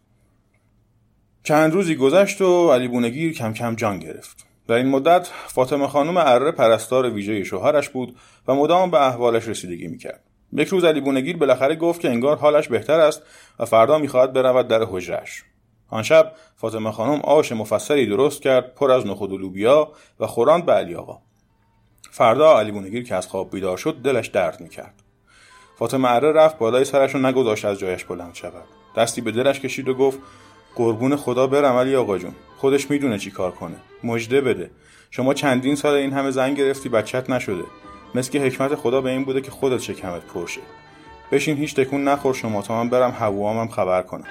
چند 1.44 1.72
روزی 1.72 1.96
گذشت 1.96 2.40
و 2.40 2.72
علی 2.72 2.88
بونگیر 2.88 3.32
کم 3.32 3.52
کم 3.52 3.74
جان 3.74 3.98
گرفت. 3.98 4.46
در 4.68 4.74
این 4.74 4.88
مدت 4.88 5.26
فاطمه 5.46 5.86
خانم 5.86 6.16
اره 6.16 6.50
پرستار 6.50 7.10
ویژه 7.10 7.44
شوهرش 7.44 7.88
بود 7.88 8.16
و 8.48 8.54
مدام 8.54 8.90
به 8.90 9.06
احوالش 9.06 9.48
رسیدگی 9.48 9.88
می‌کرد. 9.88 10.24
یک 10.52 10.68
روز 10.68 10.84
علی 10.84 11.00
بونگیر 11.00 11.36
بالاخره 11.36 11.76
گفت 11.76 12.00
که 12.00 12.10
انگار 12.10 12.36
حالش 12.36 12.68
بهتر 12.68 13.00
است 13.00 13.22
و 13.58 13.64
فردا 13.64 13.98
می‌خواهد 13.98 14.32
برود 14.32 14.68
در 14.68 14.84
حجرش 14.90 15.42
آن 15.92 16.02
شب 16.02 16.32
فاطمه 16.56 16.92
خانم 16.92 17.20
آش 17.20 17.52
مفصلی 17.52 18.06
درست 18.06 18.42
کرد 18.42 18.74
پر 18.74 18.90
از 18.90 19.06
نخود 19.06 19.32
و 19.32 19.38
لوبیا 19.38 19.92
و 20.20 20.26
خوراند 20.26 20.66
به 20.66 20.72
علی 20.72 20.94
آقا. 20.94 21.18
فردا 22.10 22.58
علی 22.58 22.72
بونگیر 22.72 23.04
که 23.04 23.14
از 23.14 23.26
خواب 23.26 23.50
بیدار 23.50 23.76
شد 23.76 23.96
دلش 24.04 24.26
درد 24.26 24.60
می‌کرد. 24.60 24.94
فاطمه 25.78 26.10
اره 26.10 26.32
رفت 26.32 26.58
بالای 26.58 26.84
سرش 26.84 27.14
و 27.14 27.18
نگذاشت 27.18 27.64
از 27.64 27.78
جایش 27.78 28.04
بلند 28.04 28.34
شود. 28.34 28.64
دستی 28.96 29.20
به 29.20 29.30
دلش 29.32 29.60
کشید 29.60 29.88
و 29.88 29.94
گفت 29.94 30.18
قربون 30.74 31.16
خدا 31.16 31.46
برم 31.46 31.76
علی 31.76 31.96
آقا 31.96 32.18
جون. 32.18 32.34
خودش 32.56 32.90
می‌دونه 32.90 33.18
چی 33.18 33.30
کار 33.30 33.50
کنه. 33.50 33.76
مجده 34.04 34.40
بده. 34.40 34.70
شما 35.10 35.34
چندین 35.34 35.74
سال 35.74 35.94
این 35.94 36.12
همه 36.12 36.30
زن 36.30 36.54
گرفتی 36.54 36.88
بچت 36.88 37.30
نشده. 37.30 37.64
مثل 38.14 38.32
که 38.32 38.40
حکمت 38.40 38.74
خدا 38.74 39.00
به 39.00 39.10
این 39.10 39.24
بوده 39.24 39.40
که 39.40 39.50
خودت 39.50 39.80
شکمت 39.80 40.22
پرشه 40.22 40.60
بشین 41.32 41.56
هیچ 41.56 41.76
تکون 41.76 42.04
نخور 42.04 42.34
شما 42.34 42.62
تا 42.62 42.84
من 42.84 42.90
برم 42.90 43.10
هوامم 43.10 43.68
خبر 43.68 44.02
کنم. 44.02 44.26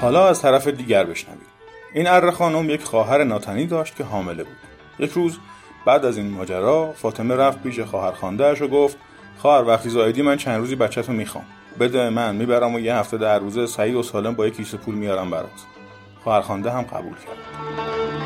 حالا 0.00 0.28
از 0.28 0.42
طرف 0.42 0.68
دیگر 0.68 1.04
بشنوید 1.04 1.46
این 1.94 2.06
اره 2.06 2.30
خانم 2.30 2.70
یک 2.70 2.84
خواهر 2.84 3.24
ناتنی 3.24 3.66
داشت 3.66 3.96
که 3.96 4.04
حامله 4.04 4.44
بود. 4.44 4.56
یک 4.98 5.10
روز 5.10 5.38
بعد 5.86 6.04
از 6.04 6.16
این 6.16 6.30
ماجرا 6.30 6.92
فاطمه 6.92 7.36
رفت 7.36 7.62
پیش 7.62 7.80
خواهر 7.80 8.12
خاندهش 8.12 8.62
و 8.62 8.68
گفت 8.68 8.96
خواهر 9.38 9.64
وقتی 9.64 9.88
زایدی 9.88 10.22
من 10.22 10.36
چند 10.36 10.60
روزی 10.60 10.76
بچه‌تو 10.76 11.12
می‌خوام. 11.12 11.44
بده 11.80 12.10
من 12.10 12.36
می‌برم 12.36 12.74
و 12.74 12.80
یه 12.80 12.94
هفته 12.94 13.18
در 13.18 13.38
روزه 13.38 13.66
سعی 13.66 13.94
و 13.94 14.02
سالم 14.02 14.34
با 14.34 14.46
یک 14.46 14.56
کیسه 14.56 14.76
پول 14.76 14.94
میارم 14.94 15.30
برات 15.30 15.64
خواهر 16.24 16.40
خانده 16.40 16.70
هم 16.70 16.82
قبول 16.82 17.14
کرد. 17.14 18.25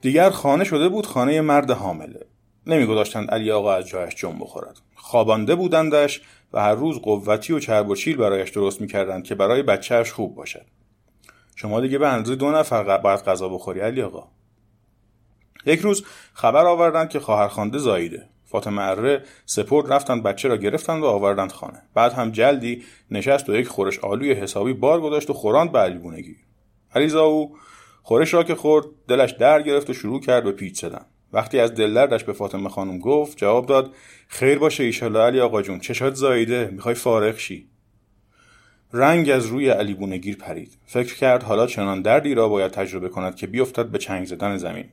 دیگر 0.00 0.30
خانه 0.30 0.64
شده 0.64 0.88
بود 0.88 1.06
خانه 1.06 1.40
مرد 1.40 1.70
حامله. 1.70 2.26
نمیگذاشتند 2.66 3.30
علی 3.30 3.50
آقا 3.50 3.72
از 3.72 3.86
جایش 3.86 4.14
جنب 4.14 4.40
بخورد. 4.40 4.80
خوابانده 4.94 5.54
بودندش 5.54 6.20
و 6.52 6.60
هر 6.60 6.74
روز 6.74 6.98
قوتی 6.98 7.52
و 7.52 7.58
چرب 7.58 7.88
و 7.88 7.94
چیل 7.94 8.16
برایش 8.16 8.50
درست 8.50 8.80
می‌کردند 8.80 9.24
که 9.24 9.34
برای 9.34 9.62
بچهش 9.62 10.12
خوب 10.12 10.34
باشد. 10.34 10.66
شما 11.56 11.80
دیگه 11.80 11.98
به 11.98 12.08
اندازه 12.08 12.36
دو 12.36 12.50
نفر 12.50 12.98
باید 12.98 13.20
غذا 13.20 13.48
بخوری 13.48 13.80
علی 13.80 14.02
آقا. 14.02 14.28
یک 15.66 15.80
روز 15.80 16.04
خبر 16.32 16.66
آوردند 16.66 17.08
که 17.08 17.20
خواهرخوانده 17.20 17.78
زاییده. 17.78 18.28
فاطمه 18.44 18.82
اره 18.82 19.24
سپرد 19.46 19.92
رفتند 19.92 20.22
بچه 20.22 20.48
را 20.48 20.56
گرفتند 20.56 21.02
و 21.02 21.06
آوردند 21.06 21.52
خانه. 21.52 21.82
بعد 21.94 22.12
هم 22.12 22.30
جلدی 22.30 22.82
نشست 23.10 23.48
و 23.48 23.54
یک 23.54 23.68
خورش 23.68 23.98
آلوی 23.98 24.32
حسابی 24.32 24.72
بار 24.72 25.00
گذاشت 25.00 25.30
و 25.30 25.32
خوراند 25.32 25.72
به 25.72 25.78
علی 25.78 26.36
علیزا 26.94 27.24
او 27.24 27.56
خورش 28.02 28.34
را 28.34 28.42
که 28.42 28.54
خورد 28.54 28.86
دلش 29.08 29.30
در 29.30 29.62
گرفت 29.62 29.90
و 29.90 29.92
شروع 29.92 30.20
کرد 30.20 30.44
به 30.44 30.52
پیچ 30.52 30.80
زدن. 30.80 31.04
وقتی 31.32 31.60
از 31.60 31.74
دلدردش 31.74 32.24
به 32.24 32.32
فاطمه 32.32 32.68
خانم 32.68 32.98
گفت 32.98 33.36
جواب 33.36 33.66
داد 33.66 33.90
خیر 34.28 34.58
باشه 34.58 34.84
ایشالله 34.84 35.18
علی 35.18 35.40
آقا 35.40 35.62
جون 35.62 35.80
چشات 35.80 36.14
زاییده 36.14 36.70
می‌خوای 36.72 36.94
فارغ 36.94 37.38
شی. 37.38 37.68
رنگ 38.92 39.30
از 39.30 39.46
روی 39.46 39.68
علی 39.70 39.94
بونگیر 39.94 40.36
پرید. 40.36 40.78
فکر 40.86 41.16
کرد 41.16 41.42
حالا 41.42 41.66
چنان 41.66 42.02
دردی 42.02 42.34
را 42.34 42.48
باید 42.48 42.70
تجربه 42.70 43.08
کند 43.08 43.36
که 43.36 43.46
بیفتد 43.46 43.86
به 43.86 43.98
چنگ 43.98 44.26
زدن 44.26 44.56
زمین. 44.56 44.88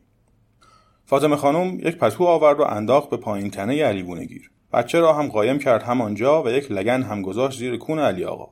فاطمه 1.05 1.35
خانم 1.35 1.79
یک 1.79 1.97
پتو 1.97 2.23
آورد 2.23 2.59
و 2.59 2.63
انداخت 2.63 3.09
به 3.09 3.17
پایین 3.17 3.51
تنه 3.51 3.83
علی 3.83 4.03
بونگیر 4.03 4.51
بچه 4.73 4.99
را 4.99 5.13
هم 5.13 5.27
قایم 5.27 5.59
کرد 5.59 5.83
همانجا 5.83 6.43
و 6.43 6.49
یک 6.49 6.71
لگن 6.71 7.01
هم 7.01 7.21
گذاشت 7.21 7.59
زیر 7.59 7.77
کون 7.77 7.99
علی 7.99 8.23
آقا. 8.23 8.49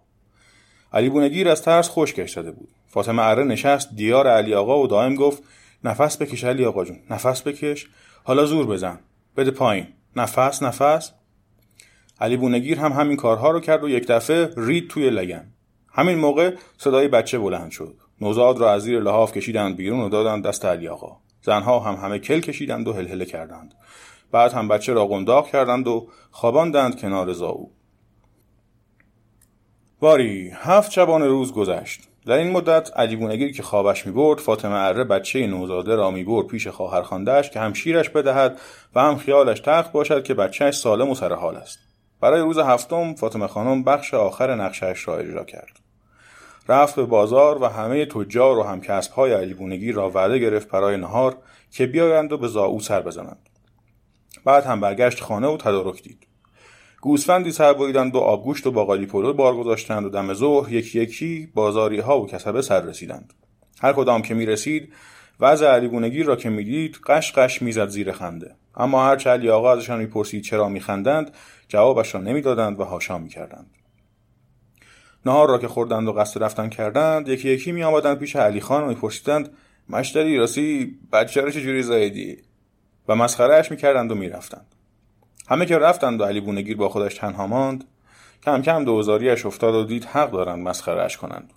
علی 0.94 1.10
بونگیر 1.10 1.50
از 1.50 1.62
ترس 1.62 1.90
خشکش 1.90 2.34
شده 2.34 2.52
بود. 2.52 2.70
فاطمه 2.96 3.22
اره 3.22 3.44
نشست 3.44 3.96
دیار 3.96 4.28
علی 4.28 4.54
آقا 4.54 4.80
و 4.80 4.88
دائم 4.88 5.16
گفت 5.16 5.44
نفس 5.84 6.22
بکش 6.22 6.44
علی 6.44 6.66
آقا 6.66 6.86
جون 6.86 7.00
نفس 7.10 7.42
بکش. 7.42 7.88
حالا 8.24 8.46
زور 8.46 8.66
بزن. 8.66 9.00
بده 9.38 9.52
پایین. 9.52 9.88
نفس 10.16 10.64
نفس. 10.64 11.12
علی 12.22 12.38
بونگیر 12.38 12.80
هم 12.80 12.92
همین 12.92 13.18
کارها 13.18 13.52
رو 13.52 13.60
کرد 13.60 13.84
و 13.84 13.90
یک 13.90 14.08
دفعه 14.08 14.50
رید 14.58 14.90
توی 14.90 15.10
لگن. 15.10 15.54
همین 15.92 16.18
موقع 16.18 16.56
صدای 16.78 17.08
بچه 17.08 17.40
بلند 17.40 17.72
شد. 17.72 17.96
نوزاد 18.22 18.58
را 18.58 18.72
از 18.72 18.82
زیر 18.82 19.00
لحاف 19.00 19.32
کشیدند 19.32 19.76
بیرون 19.76 20.00
و 20.00 20.10
دادند 20.10 20.44
دست 20.44 20.66
علی 20.66 20.88
آقا. 20.88 21.18
زنها 21.42 21.80
هم 21.80 21.96
همه 22.06 22.20
کل 22.20 22.40
کشیدند 22.40 22.88
و 22.88 22.94
هلهله 22.94 23.26
کردند. 23.26 23.74
بعد 24.32 24.54
هم 24.54 24.68
بچه 24.68 24.94
را 24.94 25.08
قنداق 25.08 25.48
کردند 25.48 25.88
و 25.88 26.08
خواباندند 26.32 27.02
کنار 27.02 27.34
زاو. 27.34 27.72
باری 30.00 30.52
هفت 30.54 30.92
شبان 30.92 31.22
روز 31.22 31.54
گذشت. 31.54 32.02
در 32.26 32.34
این 32.34 32.52
مدت 32.52 32.92
علی 32.96 33.16
بونگیر 33.16 33.54
که 33.54 33.64
خوابش 33.64 34.06
می‌برد 34.06 34.40
فاطمه 34.40 34.76
اره 34.76 35.04
بچه 35.04 35.48
نوزاده 35.48 35.96
را 35.96 36.12
می‌برد 36.12 36.48
پیش 36.48 36.68
خواهر 36.68 37.02
خاندهش 37.02 37.50
که 37.50 37.60
هم 37.60 37.74
شیرش 37.74 38.10
بدهد 38.10 38.60
و 38.96 39.02
هم 39.02 39.18
خیالش 39.18 39.60
تخت 39.60 39.92
باشد 39.92 40.24
که 40.24 40.34
بچهش 40.34 40.78
سالم 40.78 41.10
و 41.10 41.16
سرحال 41.16 41.56
است. 41.56 41.80
برای 42.22 42.42
روز 42.42 42.58
هفتم 42.58 43.14
فاطمه 43.14 43.48
خانم 43.48 43.84
بخش 43.84 44.14
آخر 44.14 44.56
نقشش 44.56 45.08
را 45.08 45.18
اجرا 45.18 45.44
کرد. 45.44 45.80
رفت 46.70 46.96
به 46.96 47.04
بازار 47.04 47.64
و 47.64 47.66
همه 47.66 48.06
تجار 48.06 48.58
و 48.58 48.64
همکسبهای 48.64 49.34
علی 49.34 49.54
بونگیر 49.54 49.96
را 49.96 50.10
وعده 50.10 50.40
گرفت 50.40 50.70
برای 50.70 50.98
نهار 50.98 51.38
که 51.72 51.86
بیایند 51.86 52.32
و 52.32 52.38
به 52.38 52.48
زاو 52.48 52.80
سر 52.80 53.02
بزنند. 53.02 53.50
بعد 54.46 54.66
هم 54.66 54.82
برگشت 54.82 55.20
خانه 55.20 55.48
و 55.48 55.58
تدارک 55.58 56.04
دید. 56.04 56.28
گوسفندی 57.06 57.52
سر 57.52 57.74
بریدند 57.74 58.16
و 58.16 58.20
آبگوشت 58.20 58.68
و 58.68 58.72
باقالی 58.72 59.06
پلو 59.06 59.34
بار 59.34 59.56
گذاشتند 59.56 60.06
و 60.06 60.10
دم 60.10 60.34
ظهر 60.34 60.74
یکی 60.74 61.02
یکی 61.02 61.52
بازاری 61.54 62.00
ها 62.00 62.22
و 62.22 62.28
کسبه 62.28 62.62
سر 62.62 62.82
رسیدند. 62.82 63.34
هر 63.82 63.94
کدام 63.94 64.22
که 64.22 64.34
می 64.34 64.46
رسید 64.46 64.94
وضع 65.40 65.68
علی 65.68 66.24
را 66.24 66.36
که 66.36 66.50
می‌دید 66.50 66.98
قش 67.08 67.34
قش 67.34 67.62
می‌زد 67.62 67.88
زیر 67.88 68.12
خنده. 68.12 68.56
اما 68.76 69.06
هر 69.06 69.30
علی 69.30 69.50
آقا 69.50 69.72
ازشان 69.72 70.00
می‌پرسید 70.00 70.44
چرا 70.44 70.70
میخندند 70.70 71.32
جوابش 71.68 72.16
را 72.16 72.22
نمی‌دادند 72.22 72.80
و 72.80 72.84
هاشا 72.84 73.18
می‌کردند. 73.18 73.70
نهار 75.26 75.50
را 75.50 75.58
که 75.58 75.68
خوردند 75.68 76.08
و 76.08 76.14
قصد 76.14 76.44
رفتن 76.44 76.70
کردند 76.70 77.28
یکی 77.28 77.50
یکی 77.50 77.72
می 77.72 77.84
آمدند 77.84 78.20
پیش 78.20 78.36
علی 78.36 78.62
خان 78.62 78.84
و 78.84 78.88
میپرسیدند 78.88 79.50
مشتری 79.90 80.38
راستی 80.38 81.00
بچه 81.12 81.42
را 81.42 81.52
چجوری 81.52 81.84
زایدی 81.84 82.38
و 83.08 83.16
مسخرهاش 83.16 83.72
می‌کردند 83.72 84.12
و 84.12 84.16
می‌رفتند. 84.16 84.75
همه 85.48 85.66
که 85.66 85.78
رفتند 85.78 86.22
و 86.22 86.26
علی 86.26 86.42
بونگیر 86.42 86.78
با 86.78 86.90
خودش 86.90 87.16
تنها 87.16 87.48
ماند 87.48 87.84
کم 88.44 88.62
کم 88.62 88.86
دوزاریش 88.86 89.46
افتاد 89.46 89.76
و 89.76 89.84
دید 89.84 90.06
حق 90.06 90.32
دارند 90.32 90.68
مسخرهاش 90.68 91.18
کنند. 91.18 91.54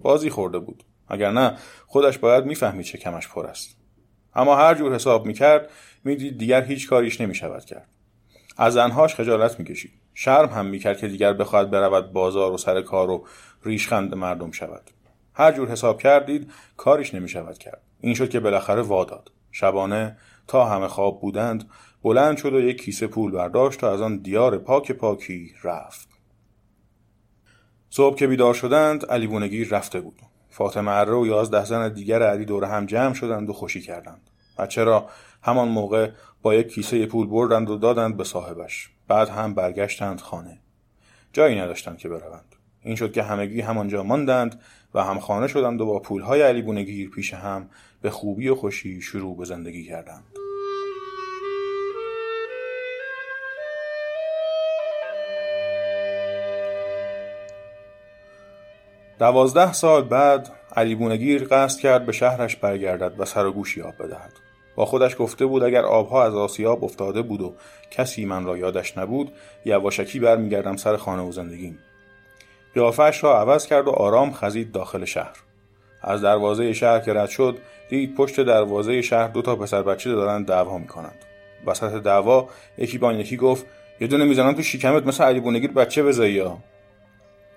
بازی 0.00 0.30
خورده 0.30 0.58
بود. 0.58 0.84
اگر 1.08 1.30
نه 1.30 1.56
خودش 1.86 2.18
باید 2.18 2.44
می‌فهمید 2.44 2.86
چه 2.86 2.98
کمش 2.98 3.28
پر 3.28 3.46
است. 3.46 3.76
اما 4.34 4.56
هر 4.56 4.74
جور 4.74 4.94
حساب 4.94 5.26
می‌کرد 5.26 5.70
می‌دید 6.04 6.38
دیگر 6.38 6.64
هیچ 6.64 6.88
کاریش 6.88 7.20
نمی‌شود 7.20 7.64
کرد. 7.64 7.88
از 8.56 8.74
زنهاش 8.74 9.14
خجالت 9.14 9.58
می‌کشید. 9.58 9.92
شرم 10.14 10.48
هم 10.48 10.66
می‌کرد 10.66 10.98
که 10.98 11.08
دیگر 11.08 11.32
بخواهد 11.32 11.70
برود 11.70 12.12
بازار 12.12 12.52
و 12.52 12.56
سر 12.56 12.82
کار 12.82 13.10
و 13.10 13.26
ریشخند 13.64 14.14
مردم 14.14 14.50
شود. 14.50 14.90
هر 15.34 15.52
جور 15.52 15.68
حساب 15.68 16.00
کردید 16.00 16.52
کاریش 16.76 17.14
نمی‌شود 17.14 17.58
کرد. 17.58 17.82
این 18.00 18.14
شد 18.14 18.30
که 18.30 18.40
بالاخره 18.40 18.82
واداد 18.82 19.32
شبانه 19.52 20.16
تا 20.46 20.64
همه 20.64 20.88
خواب 20.88 21.20
بودند 21.20 21.70
بلند 22.02 22.36
شد 22.36 22.54
و 22.54 22.60
یک 22.60 22.82
کیسه 22.82 23.06
پول 23.06 23.30
برداشت 23.30 23.84
و 23.84 23.86
از 23.86 24.00
آن 24.00 24.16
دیار 24.16 24.58
پاک 24.58 24.92
پاکی 24.92 25.54
رفت. 25.64 26.08
صبح 27.90 28.16
که 28.16 28.26
بیدار 28.26 28.54
شدند 28.54 29.06
علی 29.06 29.26
بونگیر 29.26 29.68
رفته 29.68 30.00
بود. 30.00 30.18
فاطمه 30.50 30.90
اره 30.90 31.14
و 31.14 31.26
یازده 31.26 31.64
زن 31.64 31.92
دیگر 31.92 32.22
علی 32.22 32.44
دور 32.44 32.64
هم 32.64 32.86
جمع 32.86 33.14
شدند 33.14 33.50
و 33.50 33.52
خوشی 33.52 33.80
کردند. 33.80 34.30
بچه 34.58 34.84
را 34.84 35.06
همان 35.42 35.68
موقع 35.68 36.10
با 36.42 36.54
یک 36.54 36.68
کیسه 36.68 37.06
پول 37.06 37.26
بردند 37.26 37.70
و 37.70 37.76
دادند 37.76 38.16
به 38.16 38.24
صاحبش. 38.24 38.90
بعد 39.08 39.28
هم 39.28 39.54
برگشتند 39.54 40.20
خانه. 40.20 40.58
جایی 41.32 41.60
نداشتند 41.60 41.98
که 41.98 42.08
بروند. 42.08 42.54
این 42.82 42.96
شد 42.96 43.12
که 43.12 43.22
همگی 43.22 43.60
همانجا 43.60 44.02
ماندند 44.02 44.60
و 44.94 45.04
هم 45.04 45.18
خانه 45.18 45.46
شدند 45.46 45.80
و 45.80 45.86
با 45.86 45.98
پولهای 45.98 46.42
علی 46.42 46.62
بونگیر 46.62 47.10
پیش 47.10 47.34
هم 47.34 47.70
به 48.02 48.10
خوبی 48.10 48.48
و 48.48 48.54
خوشی 48.54 49.00
شروع 49.00 49.36
به 49.36 49.44
زندگی 49.44 49.84
کردند. 49.84 50.24
دوازده 59.18 59.72
سال 59.72 60.02
بعد 60.02 60.50
علی 60.76 60.94
بونگیر 60.94 61.44
قصد 61.44 61.80
کرد 61.80 62.06
به 62.06 62.12
شهرش 62.12 62.56
برگردد 62.56 63.20
و 63.20 63.24
سر 63.24 63.46
و 63.46 63.52
گوشی 63.52 63.82
آب 63.82 63.94
بدهد. 63.98 64.32
با 64.76 64.84
خودش 64.84 65.16
گفته 65.18 65.46
بود 65.46 65.62
اگر 65.62 65.82
آبها 65.82 66.24
از 66.24 66.34
آسیاب 66.34 66.84
افتاده 66.84 67.22
بود 67.22 67.40
و 67.40 67.54
کسی 67.90 68.24
من 68.24 68.44
را 68.44 68.56
یادش 68.56 68.98
نبود 68.98 69.32
یواشکی 69.64 70.20
برمیگردم 70.20 70.76
سر 70.76 70.96
خانه 70.96 71.22
و 71.22 71.32
زندگیم. 71.32 71.78
قیافش 72.74 73.24
را 73.24 73.40
عوض 73.40 73.66
کرد 73.66 73.88
و 73.88 73.90
آرام 73.90 74.32
خزید 74.32 74.72
داخل 74.72 75.04
شهر. 75.04 75.36
از 76.02 76.22
دروازه 76.22 76.72
شهر 76.72 76.98
که 76.98 77.12
رد 77.12 77.28
شد 77.28 77.58
دید 77.88 78.14
پشت 78.14 78.40
دروازه 78.40 79.02
شهر 79.02 79.28
دو 79.28 79.42
تا 79.42 79.56
پسر 79.56 79.82
بچه 79.82 80.12
دارند 80.12 80.46
دعوا 80.46 80.78
می‌کنند. 80.78 81.24
وسط 81.66 82.02
دعوا 82.02 82.48
یکی 82.78 82.98
با 82.98 83.12
یکی 83.12 83.36
گفت 83.36 83.66
یه 84.00 84.06
دونه 84.06 84.24
می‌زنن 84.24 84.54
تو 84.54 84.62
شکمت 84.62 85.06
مثل 85.06 85.24
علی 85.24 85.40
بونگیر 85.40 85.72
بچه 85.72 86.02
بزایی 86.02 86.40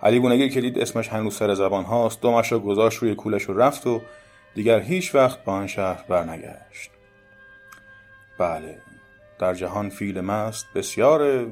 علی 0.04 0.20
بونگیر 0.20 0.52
که 0.52 0.62
دید 0.62 0.80
اسمش 0.80 1.10
هنوز 1.10 1.36
سر 1.36 1.54
زبان 1.54 1.84
هاست. 1.84 2.22
دومش 2.22 2.52
را 2.52 2.60
گذاشت 2.60 2.98
روی 3.00 3.16
کولش 3.16 3.50
و 3.50 3.54
رفت 3.54 3.88
و 3.88 4.02
دیگر 4.56 4.80
هیچ 4.80 5.16
وقت 5.16 5.46
به 5.46 5.52
آن 5.52 5.68
شهر 5.68 6.06
برنگشت. 6.08 6.92
بله 8.38 8.78
در 9.40 9.54
جهان 9.54 9.90
فیل 9.90 10.22
مست 10.22 10.66
بسیاره 10.76 11.48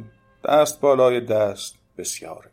دست 0.46 0.82
بالای 0.82 1.20
دست 1.20 1.76
بسیاره 1.98 2.50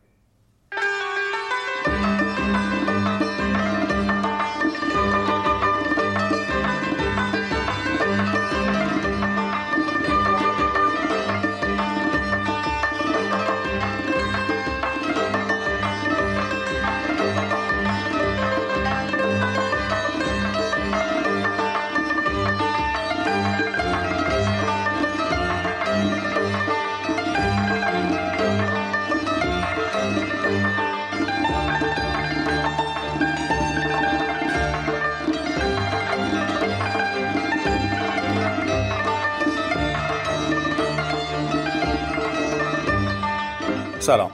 سلام. 44.07 44.31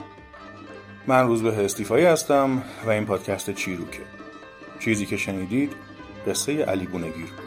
من 1.07 1.27
روز 1.27 1.43
به 1.43 1.65
استیفایی 1.65 2.05
هستم 2.05 2.63
و 2.85 2.89
این 2.89 3.05
پادکست 3.05 3.51
چیروکه. 3.51 4.01
چیزی 4.79 5.05
که 5.05 5.17
شنیدید 5.17 5.75
قصه 6.27 6.63
علی 6.63 6.85
گونگیر 6.85 7.11
بود. 7.11 7.43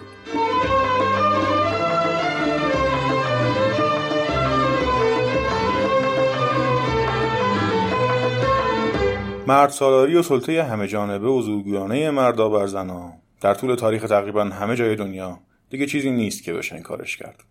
مرد 9.47 9.71
سالاری 9.71 10.17
و 10.17 10.23
سلطه 10.23 10.63
همه 10.63 10.89
جانبه 10.89 11.29
و 11.29 11.43
زورگویانه 11.43 12.11
مردا 12.11 12.49
بر 12.49 12.67
زنا 12.67 13.13
در 13.41 13.55
طول 13.55 13.75
تاریخ 13.75 14.03
تقریبا 14.03 14.45
همه 14.45 14.77
جای 14.77 14.97
دنیا 14.97 15.39
دیگه 15.71 15.87
چیزی 15.87 16.11
نیست 16.11 16.43
که 16.43 16.53
بشه 16.53 16.81
کارش 16.81 17.17
کرد. 17.17 17.45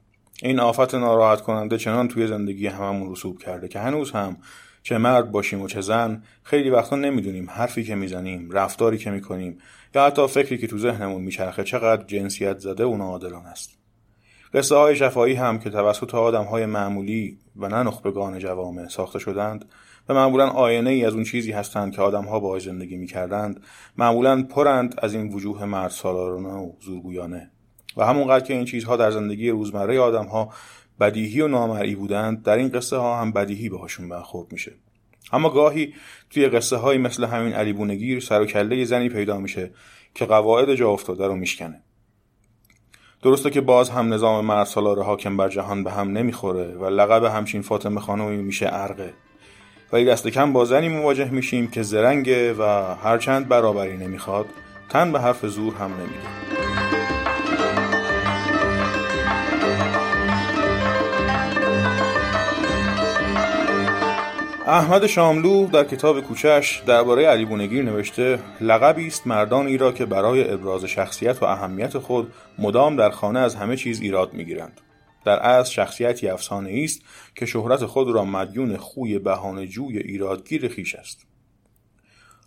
این 0.44 0.60
آفت 0.60 0.96
ناراحت 0.96 1.42
کننده 1.42 1.78
چنان 1.78 2.08
توی 2.08 2.28
زندگی 2.28 2.68
هممون 2.68 3.12
رسوب 3.12 3.40
کرده 3.40 3.68
که 3.68 3.80
هنوز 3.80 4.12
هم 4.12 4.38
چه 4.86 4.98
مرد 4.98 5.32
باشیم 5.32 5.62
و 5.62 5.68
چه 5.68 5.82
زن 5.82 6.24
خیلی 6.44 6.70
وقتا 6.70 6.96
نمی‌دونیم 6.96 7.50
حرفی 7.50 7.84
که 7.84 7.96
می‌زنیم 7.96 8.52
رفتاری 8.52 8.98
که 8.98 9.12
می‌کنیم 9.12 9.58
یا 9.96 10.06
حتی 10.06 10.28
فکری 10.28 10.58
که 10.58 10.68
تو 10.68 10.78
ذهنمون 10.78 11.22
میچرخه 11.22 11.64
چقدر 11.64 12.04
جنسیت 12.04 12.60
زده 12.60 12.86
و 12.86 12.98
ناعادلانه 12.98 13.48
است. 13.48 13.78
قصه 14.54 14.76
های 14.76 14.96
شفایی 14.96 15.34
هم 15.34 15.60
که 15.60 15.70
توسط 15.70 16.16
آدم 16.16 16.44
های 16.44 16.66
معمولی 16.66 17.38
و 17.56 17.68
نه 17.68 17.84
نخبگان 17.84 18.40
جوامع 18.40 18.88
ساخته 18.88 19.20
شدند 19.20 19.66
و 20.10 20.14
معمولا 20.14 20.50
آینه 20.50 20.90
ای 20.90 21.06
از 21.06 21.14
اون 21.14 21.24
چیزی 21.24 21.52
هستند 21.52 21.92
که 21.92 22.02
آدم 22.02 22.26
ها 22.26 22.60
زندگی 22.60 22.98
می‌کردند 22.98 23.64
معمولا 23.98 24.44
پرند 24.44 24.96
از 24.98 25.14
این 25.14 25.34
وجوه 25.34 25.66
مرد 25.66 25.92
سالارانه 25.92 26.50
و 26.50 26.72
زورگویانه. 26.82 27.52
و 27.98 28.06
همونقدر 28.06 28.46
که 28.46 28.54
این 28.54 28.66
چیزها 28.66 28.98
در 28.98 29.12
زندگی 29.12 29.50
روزمره 29.50 30.00
آدم 30.00 30.26
ها 30.26 30.54
بدیهی 31.00 31.42
و 31.42 31.48
نامرئی 31.48 31.96
بودند 31.96 32.44
در 32.44 32.58
این 32.58 32.70
قصه 32.70 32.98
ها 32.98 33.22
هم 33.22 33.32
بدیهی 33.32 33.70
باهاشون 33.70 34.10
برخورد 34.10 34.52
میشه. 34.52 34.72
اما 35.34 35.50
گاهی 35.50 35.94
توی 36.30 36.48
قصه 36.48 36.76
های 36.76 36.98
مثل 36.98 37.24
همین 37.24 37.54
علی 37.54 37.74
بونگیر 37.74 38.20
سر 38.20 38.42
و 38.42 38.46
کله 38.46 38.86
زنی 38.86 39.10
پیدا 39.10 39.38
میشه 39.38 39.72
که 40.14 40.26
قواعد 40.26 40.76
جا 40.76 40.90
افتاده 40.90 41.28
رو 41.28 41.36
میشکنه. 41.36 41.82
درسته 43.24 43.50
که 43.50 43.62
باز 43.62 43.90
هم 43.90 44.14
نظام 44.14 44.46
مرد 44.46 44.66
سالار 44.66 45.04
حاکم 45.04 45.38
بر 45.38 45.50
جهان 45.50 45.84
به 45.84 45.92
هم 45.92 46.10
نمی‌خوره 46.10 46.74
و 46.74 46.86
لقب 46.86 47.24
همچین 47.24 47.62
فاطمه 47.62 48.02
خانمی 48.02 48.38
میشه 48.38 48.68
ارقه 48.72 49.14
ولی 49.94 50.06
دست 50.06 50.28
کم 50.28 50.54
با 50.54 50.66
زنی 50.66 50.90
مواجه 50.90 51.32
میشیم 51.32 51.68
که 51.68 51.84
زرنگه 51.84 52.54
و 52.54 52.64
هرچند 53.04 53.48
برابری 53.48 53.98
نمی‌خواد 53.98 54.46
تن 54.90 55.12
به 55.12 55.20
حرف 55.20 55.46
زور 55.46 55.74
هم 55.74 55.92
نمیده. 55.94 56.65
احمد 64.68 65.08
شاملو 65.08 65.68
در 65.68 65.84
کتاب 65.84 66.22
کوچش 66.22 66.84
درباره 66.86 67.26
علی 67.26 67.46
بونگیر 67.46 67.84
نوشته 67.84 68.40
لقبی 68.62 69.08
است 69.08 69.28
مردانی 69.28 69.78
را 69.78 69.92
که 69.92 70.06
برای 70.06 70.54
ابراز 70.54 70.86
شخصیت 70.86 71.44
و 71.44 71.46
اهمیت 71.46 71.98
خود 71.98 72.34
مدام 72.60 72.96
در 72.96 73.10
خانه 73.10 73.40
از 73.40 73.56
همه 73.56 73.78
چیز 73.78 74.02
ایراد 74.02 74.34
می‌گیرند. 74.34 74.82
در 75.26 75.40
اصل 75.40 75.72
شخصیتی 75.72 76.28
افسانه 76.28 76.82
است 76.84 77.02
که 77.36 77.46
شهرت 77.46 77.86
خود 77.86 78.10
را 78.10 78.26
مدیون 78.26 78.78
خوی 78.78 79.20
بهانه 79.20 79.68
جوی 79.68 79.98
ایرادگیر 79.98 80.68
خیش 80.68 80.96
است. 80.96 81.26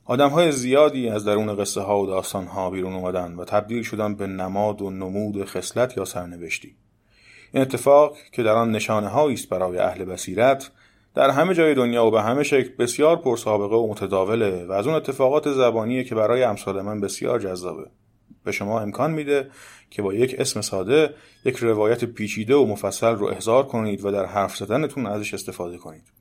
آدم 0.04 0.28
های 0.28 0.52
زیادی 0.52 1.08
از 1.08 1.24
درون 1.24 1.56
قصه 1.56 1.80
ها 1.80 2.00
و 2.00 2.06
داستان 2.06 2.46
ها 2.46 2.70
بیرون 2.70 2.94
اومدن 2.94 3.34
و 3.34 3.44
تبدیل 3.44 3.82
شدن 3.82 4.14
به 4.14 4.26
نماد 4.26 4.82
و 4.82 4.90
نمود 4.90 5.44
خصلت 5.44 5.96
یا 5.96 6.04
سرنوشتی. 6.04 6.76
این 7.52 7.62
اتفاق 7.62 8.16
که 8.32 8.42
در 8.42 8.54
آن 8.54 8.70
نشانه 8.70 9.16
است 9.16 9.48
برای 9.48 9.78
اهل 9.78 10.04
بصیرت 10.04 10.70
در 11.18 11.30
همه 11.30 11.54
جای 11.54 11.74
دنیا 11.74 12.06
و 12.06 12.10
به 12.10 12.22
همه 12.22 12.42
شکل 12.42 12.70
بسیار 12.78 13.16
پرسابقه 13.16 13.76
و 13.76 13.90
متداوله 13.90 14.66
و 14.66 14.72
از 14.72 14.86
اون 14.86 14.96
اتفاقات 14.96 15.52
زبانیه 15.52 16.04
که 16.04 16.14
برای 16.14 16.42
امثال 16.42 16.82
من 16.82 17.00
بسیار 17.00 17.40
جذابه. 17.40 17.86
به 18.44 18.52
شما 18.52 18.80
امکان 18.80 19.10
میده 19.10 19.50
که 19.90 20.02
با 20.02 20.14
یک 20.14 20.34
اسم 20.38 20.60
ساده 20.60 21.14
یک 21.44 21.56
روایت 21.56 22.04
پیچیده 22.04 22.54
و 22.54 22.66
مفصل 22.66 23.14
رو 23.14 23.26
احضار 23.26 23.66
کنید 23.66 24.04
و 24.04 24.10
در 24.10 24.26
حرف 24.26 24.56
زدنتون 24.56 25.06
ازش 25.06 25.34
استفاده 25.34 25.78
کنید. 25.78 26.12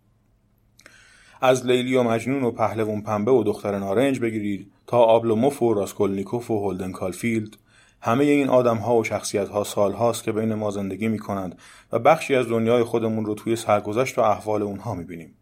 از 1.41 1.65
لیلی 1.65 1.95
و 1.95 2.03
مجنون 2.03 2.43
و 2.43 2.51
پهلوان 2.51 3.01
پنبه 3.01 3.31
و 3.31 3.43
دختر 3.43 3.79
نارنج 3.79 4.19
بگیرید 4.19 4.71
تا 4.87 4.97
آبلوموف 4.97 5.63
و 5.63 5.73
راسکولنیکوف 5.73 6.51
و 6.51 6.59
هولدن 6.59 6.91
کالفیلد 6.91 7.57
همه 8.01 8.23
این 8.23 8.49
آدم 8.49 8.77
ها 8.77 8.95
و 8.95 9.03
شخصیت 9.03 9.49
ها 9.49 9.63
سال 9.63 9.93
هاست 9.93 10.23
که 10.23 10.31
بین 10.31 10.53
ما 10.53 10.71
زندگی 10.71 11.07
می 11.07 11.19
کنند 11.19 11.59
و 11.91 11.99
بخشی 11.99 12.35
از 12.35 12.47
دنیای 12.47 12.83
خودمون 12.83 13.25
رو 13.25 13.35
توی 13.35 13.55
سرگذشت 13.55 14.17
و 14.17 14.21
احوال 14.21 14.61
اونها 14.61 14.95
می 14.95 15.03
بینیم. 15.03 15.37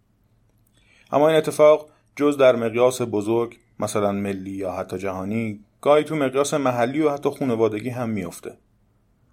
اما 1.11 1.27
این 1.27 1.37
اتفاق 1.37 1.89
جز 2.15 2.37
در 2.37 2.55
مقیاس 2.55 3.01
بزرگ 3.01 3.57
مثلا 3.79 4.11
ملی 4.11 4.51
یا 4.51 4.71
حتی 4.71 4.97
جهانی 4.97 5.59
گاهی 5.81 6.03
تو 6.03 6.15
مقیاس 6.15 6.53
محلی 6.53 7.01
و 7.01 7.09
حتی 7.09 7.29
خانوادگی 7.29 7.89
هم 7.89 8.09
میافته. 8.09 8.57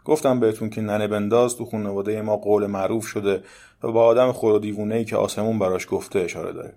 گفتم 0.05 0.41
بهتون 0.41 0.71
که 0.71 0.81
ننه 0.81 1.09
بنداز 1.09 1.57
تو 1.57 1.65
خانواده 1.65 2.23
ما 2.23 2.37
قول 2.37 2.67
معروف 2.67 3.07
شده 3.07 3.43
و 3.83 3.93
با 3.93 4.05
آدم 4.05 4.33
خور 4.33 4.55
و 4.55 5.05
که 5.05 5.17
آسمون 5.17 5.59
براش 5.59 5.87
گفته 5.91 6.19
اشاره 6.19 6.53
داره. 6.53 6.75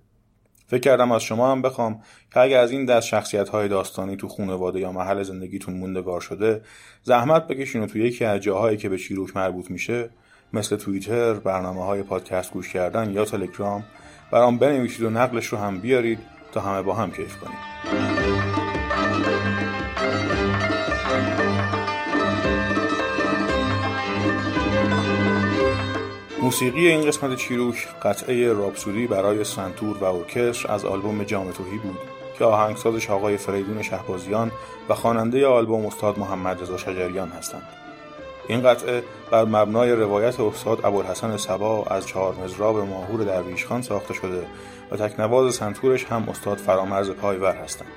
فکر 0.67 0.79
کردم 0.79 1.11
از 1.11 1.23
شما 1.23 1.51
هم 1.51 1.61
بخوام 1.61 2.01
که 2.33 2.39
اگر 2.39 2.59
از 2.59 2.71
این 2.71 2.85
دست 2.85 3.07
شخصیت 3.07 3.49
های 3.49 3.67
داستانی 3.67 4.15
تو 4.15 4.27
خانواده 4.27 4.79
یا 4.79 4.91
محل 4.91 5.23
زندگیتون 5.23 5.73
موندگار 5.73 6.21
شده 6.21 6.61
زحمت 7.03 7.47
بکشین 7.47 7.83
و 7.83 7.87
تو 7.87 7.97
یکی 7.97 8.25
از 8.25 8.41
جاهایی 8.41 8.77
که 8.77 8.89
به 8.89 8.97
چیروک 8.97 9.37
مربوط 9.37 9.71
میشه 9.71 10.09
مثل 10.53 10.75
توییتر، 10.75 11.33
برنامه 11.33 11.85
های 11.85 12.03
پادکست 12.03 12.51
گوش 12.51 12.73
کردن 12.73 13.13
یا 13.13 13.25
تلگرام 13.25 13.83
برام 14.31 14.57
بنویسید 14.57 15.01
و 15.01 15.09
نقلش 15.09 15.45
رو 15.45 15.57
هم 15.57 15.79
بیارید 15.79 16.19
تا 16.51 16.61
همه 16.61 16.81
با 16.81 16.93
هم 16.93 17.11
کیف 17.11 17.37
کنیم. 17.37 18.24
موسیقی 26.45 26.87
این 26.87 27.07
قسمت 27.07 27.35
چیروک 27.35 27.87
قطعه 28.03 28.53
رابسودی 28.53 29.07
برای 29.07 29.43
سنتور 29.43 29.97
و 29.97 30.03
ارکستر 30.03 30.71
از 30.71 30.85
آلبوم 30.85 31.23
جام 31.23 31.51
تهی 31.51 31.77
بود 31.77 31.97
که 32.37 32.45
آهنگسازش 32.45 33.09
آقای 33.09 33.37
فریدون 33.37 33.81
شهبازیان 33.81 34.51
و 34.89 34.93
خواننده 34.93 35.47
آلبوم 35.47 35.85
استاد 35.85 36.19
محمد 36.19 36.61
رضا 36.61 36.77
شجریان 36.77 37.29
هستند. 37.29 37.67
این 38.47 38.61
قطعه 38.61 39.03
بر 39.31 39.45
مبنای 39.45 39.91
روایت 39.91 40.39
استاد 40.39 40.85
ابوالحسن 40.85 41.37
صبا 41.37 41.83
از 41.83 42.07
چهار 42.07 42.35
مضراب 42.43 42.77
ماهور 42.77 43.23
درویشخان 43.23 43.81
ساخته 43.81 44.13
شده 44.13 44.45
و 44.91 44.97
تکنواز 44.97 45.55
سنتورش 45.55 46.05
هم 46.05 46.29
استاد 46.29 46.57
فرامرز 46.57 47.09
پایور 47.09 47.55
هستند. 47.55 47.91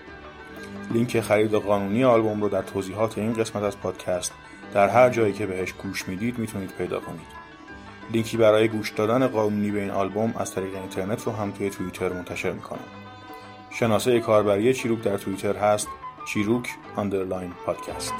لینک 0.90 1.20
خرید 1.20 1.54
قانونی 1.54 2.04
آلبوم 2.04 2.42
رو 2.42 2.48
در 2.48 2.62
توضیحات 2.62 3.18
این 3.18 3.32
قسمت 3.32 3.62
از 3.62 3.80
پادکست 3.80 4.32
در 4.74 4.88
هر 4.88 5.10
جایی 5.10 5.32
که 5.32 5.46
بهش 5.46 5.72
گوش 5.72 6.08
می‌دید 6.08 6.38
می‌تونید 6.38 6.70
پیدا 6.78 7.00
کنید. 7.00 7.37
لینکی 8.12 8.36
برای 8.36 8.68
گوش 8.68 8.90
دادن 8.90 9.26
قانونی 9.26 9.70
به 9.70 9.80
این 9.80 9.90
آلبوم 9.90 10.34
از 10.36 10.54
طریق 10.54 10.74
اینترنت 10.74 11.22
رو 11.22 11.32
هم 11.32 11.50
توی 11.50 11.70
توییتر 11.70 12.12
منتشر 12.12 12.52
می‌کنم 12.52 12.88
شناسه 13.70 14.20
کاربری 14.20 14.74
چیروک 14.74 15.02
در 15.02 15.16
توییتر 15.16 15.56
هست 15.56 15.88
چیروک 16.26 16.68
underline 16.96 17.52
podcast 17.66 18.14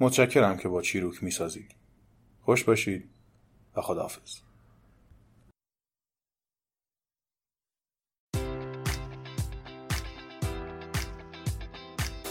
متشکرم 0.00 0.56
که 0.56 0.68
با 0.68 0.82
چیروک 0.82 1.22
می‌سازید. 1.22 1.74
خوش 2.40 2.64
باشید 2.64 3.08
و 3.76 3.80
خداحافظ. 3.80 4.51